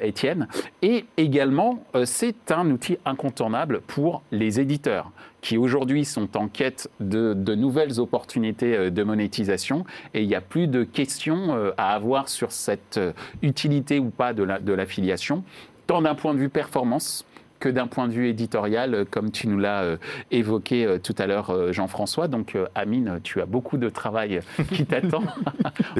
Étienne. 0.00 0.46
Et 0.80 1.06
également, 1.16 1.82
c'est 2.04 2.50
un 2.52 2.70
outil 2.70 2.98
incontournable 3.04 3.80
pour 3.80 4.22
les 4.30 4.60
éditeurs 4.60 5.10
qui 5.40 5.56
aujourd'hui 5.56 6.04
sont 6.04 6.36
en 6.36 6.48
quête 6.48 6.90
de, 7.00 7.34
nouvelles 7.54 8.00
opportunités 8.00 8.76
euh, 8.76 8.90
de 8.90 9.02
monétisation. 9.02 9.84
Et 10.14 10.22
il 10.22 10.28
n'y 10.28 10.34
a 10.34 10.40
plus 10.40 10.66
de 10.66 10.84
questions 10.84 11.54
euh, 11.54 11.70
à 11.76 11.94
avoir 11.94 12.28
sur 12.28 12.52
cette 12.52 12.98
euh, 12.98 13.12
utilité 13.42 13.98
ou 13.98 14.10
pas 14.10 14.32
de 14.32 14.72
l'affiliation, 14.72 15.44
tant 15.86 16.02
d'un 16.02 16.14
point 16.14 16.34
de 16.34 16.38
vue 16.38 16.48
performance 16.48 17.24
que 17.58 17.68
d'un 17.68 17.86
point 17.86 18.08
de 18.08 18.12
vue 18.12 18.28
éditorial, 18.28 18.94
euh, 18.94 19.04
comme 19.08 19.30
tu 19.30 19.48
nous 19.48 19.58
l'as 19.58 19.82
euh, 19.82 19.96
évoqué 20.30 20.84
euh, 20.84 20.98
tout 20.98 21.14
à 21.18 21.26
l'heure, 21.26 21.72
Jean-François. 21.72 22.28
Donc, 22.28 22.56
Amine, 22.74 23.20
tu 23.22 23.40
as 23.40 23.46
beaucoup 23.46 23.76
de 23.76 23.88
travail 23.88 24.40
qui 24.72 24.86
t'attend. 24.86 25.22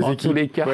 en 0.00 0.14
tous 0.14 0.32
les 0.32 0.48
cas, 0.48 0.66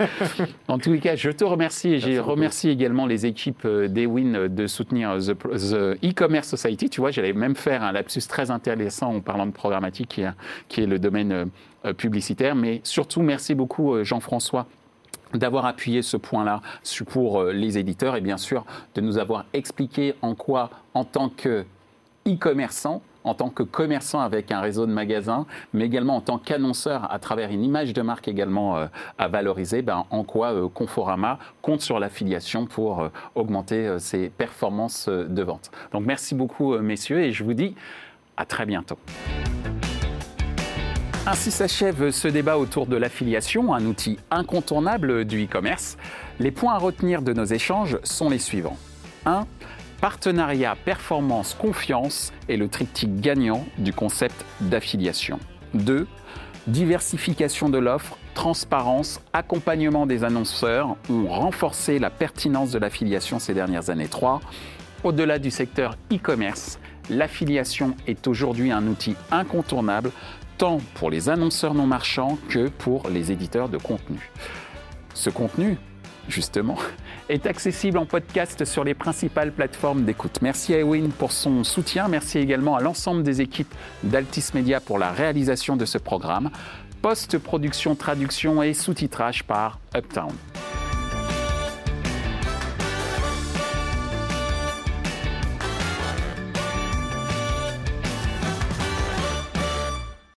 en 0.68 0.78
tous 0.78 0.92
les 0.92 1.00
cas, 1.00 1.16
je 1.16 1.30
te 1.30 1.44
remercie 1.44 1.94
et 1.94 1.98
je 1.98 2.18
remercie 2.18 2.68
également 2.68 3.06
les 3.06 3.26
équipes 3.26 3.66
d'Ewin 3.66 4.48
de 4.48 4.66
soutenir 4.66 5.16
The 5.18 6.04
e-commerce 6.04 6.48
society. 6.48 6.90
Tu 6.90 7.00
vois, 7.00 7.10
j'allais 7.10 7.32
même 7.32 7.56
faire 7.56 7.82
un 7.82 7.92
lapsus 7.92 8.26
très 8.28 8.50
intéressant 8.50 9.14
en 9.14 9.20
parlant 9.20 9.46
de 9.46 9.52
programmatique, 9.52 10.08
qui 10.08 10.22
est, 10.22 10.30
qui 10.68 10.82
est 10.82 10.86
le 10.86 10.98
domaine 10.98 11.50
publicitaire. 11.96 12.54
Mais 12.54 12.80
surtout, 12.84 13.22
merci 13.22 13.54
beaucoup, 13.54 14.02
Jean-François 14.02 14.66
d'avoir 15.34 15.66
appuyé 15.66 16.02
ce 16.02 16.16
point-là 16.16 16.60
pour 17.06 17.40
euh, 17.40 17.52
les 17.52 17.78
éditeurs 17.78 18.16
et 18.16 18.20
bien 18.20 18.36
sûr 18.36 18.64
de 18.94 19.00
nous 19.00 19.18
avoir 19.18 19.44
expliqué 19.52 20.14
en 20.22 20.34
quoi, 20.34 20.70
en 20.94 21.04
tant 21.04 21.28
que 21.28 21.64
e-commerçant, 22.26 23.02
en 23.24 23.34
tant 23.34 23.50
que 23.50 23.62
commerçant 23.62 24.20
avec 24.20 24.52
un 24.52 24.60
réseau 24.60 24.86
de 24.86 24.92
magasins, 24.92 25.46
mais 25.72 25.84
également 25.84 26.16
en 26.16 26.20
tant 26.20 26.38
qu'annonceur 26.38 27.12
à 27.12 27.18
travers 27.18 27.50
une 27.50 27.64
image 27.64 27.92
de 27.92 28.02
marque 28.02 28.28
également 28.28 28.76
euh, 28.76 28.86
à 29.18 29.28
valoriser, 29.28 29.82
ben, 29.82 30.04
en 30.10 30.22
quoi 30.22 30.52
euh, 30.52 30.68
Conforama 30.68 31.38
compte 31.62 31.80
sur 31.80 31.98
l'affiliation 31.98 32.66
pour 32.66 33.08
augmenter 33.34 33.98
ses 33.98 34.28
performances 34.28 35.08
de 35.08 35.42
vente. 35.42 35.70
Donc 35.92 36.04
merci 36.06 36.34
beaucoup 36.34 36.78
messieurs 36.78 37.20
et 37.20 37.32
je 37.32 37.42
vous 37.44 37.54
dis 37.54 37.74
à 38.36 38.44
très 38.44 38.66
bientôt. 38.66 38.98
Ainsi 41.28 41.50
s'achève 41.50 42.12
ce 42.12 42.28
débat 42.28 42.56
autour 42.56 42.86
de 42.86 42.94
l'affiliation, 42.94 43.74
un 43.74 43.84
outil 43.84 44.16
incontournable 44.30 45.24
du 45.24 45.42
e-commerce. 45.44 45.96
Les 46.38 46.52
points 46.52 46.74
à 46.74 46.78
retenir 46.78 47.20
de 47.20 47.32
nos 47.32 47.44
échanges 47.44 47.98
sont 48.04 48.30
les 48.30 48.38
suivants. 48.38 48.76
1. 49.24 49.44
Partenariat, 50.00 50.76
performance, 50.84 51.54
confiance 51.54 52.32
est 52.48 52.56
le 52.56 52.68
triptyque 52.68 53.20
gagnant 53.20 53.66
du 53.76 53.92
concept 53.92 54.44
d'affiliation. 54.60 55.40
2. 55.74 56.06
Diversification 56.68 57.70
de 57.70 57.78
l'offre, 57.78 58.18
transparence, 58.34 59.20
accompagnement 59.32 60.06
des 60.06 60.22
annonceurs 60.22 60.96
ont 61.10 61.26
renforcé 61.26 61.98
la 61.98 62.10
pertinence 62.10 62.70
de 62.70 62.78
l'affiliation 62.78 63.40
ces 63.40 63.52
dernières 63.52 63.90
années. 63.90 64.06
3. 64.06 64.40
Au-delà 65.02 65.40
du 65.40 65.50
secteur 65.50 65.96
e-commerce, 66.12 66.78
l'affiliation 67.10 67.96
est 68.06 68.28
aujourd'hui 68.28 68.70
un 68.70 68.86
outil 68.86 69.16
incontournable 69.32 70.12
tant 70.58 70.78
pour 70.94 71.10
les 71.10 71.28
annonceurs 71.28 71.74
non 71.74 71.86
marchands 71.86 72.38
que 72.48 72.68
pour 72.68 73.08
les 73.08 73.32
éditeurs 73.32 73.68
de 73.68 73.78
contenu. 73.78 74.30
Ce 75.14 75.30
contenu, 75.30 75.78
justement, 76.28 76.76
est 77.28 77.46
accessible 77.46 77.98
en 77.98 78.06
podcast 78.06 78.64
sur 78.64 78.84
les 78.84 78.94
principales 78.94 79.52
plateformes 79.52 80.04
d'écoute. 80.04 80.38
Merci 80.42 80.74
à 80.74 80.78
Ewin 80.78 81.10
pour 81.10 81.32
son 81.32 81.64
soutien. 81.64 82.08
Merci 82.08 82.38
également 82.38 82.76
à 82.76 82.80
l'ensemble 82.80 83.22
des 83.22 83.40
équipes 83.40 83.74
d'Altis 84.02 84.50
Media 84.54 84.80
pour 84.80 84.98
la 84.98 85.12
réalisation 85.12 85.76
de 85.76 85.84
ce 85.84 85.98
programme. 85.98 86.50
Post-production, 87.02 87.94
traduction 87.94 88.62
et 88.62 88.74
sous-titrage 88.74 89.44
par 89.44 89.78
Uptown. 89.94 90.32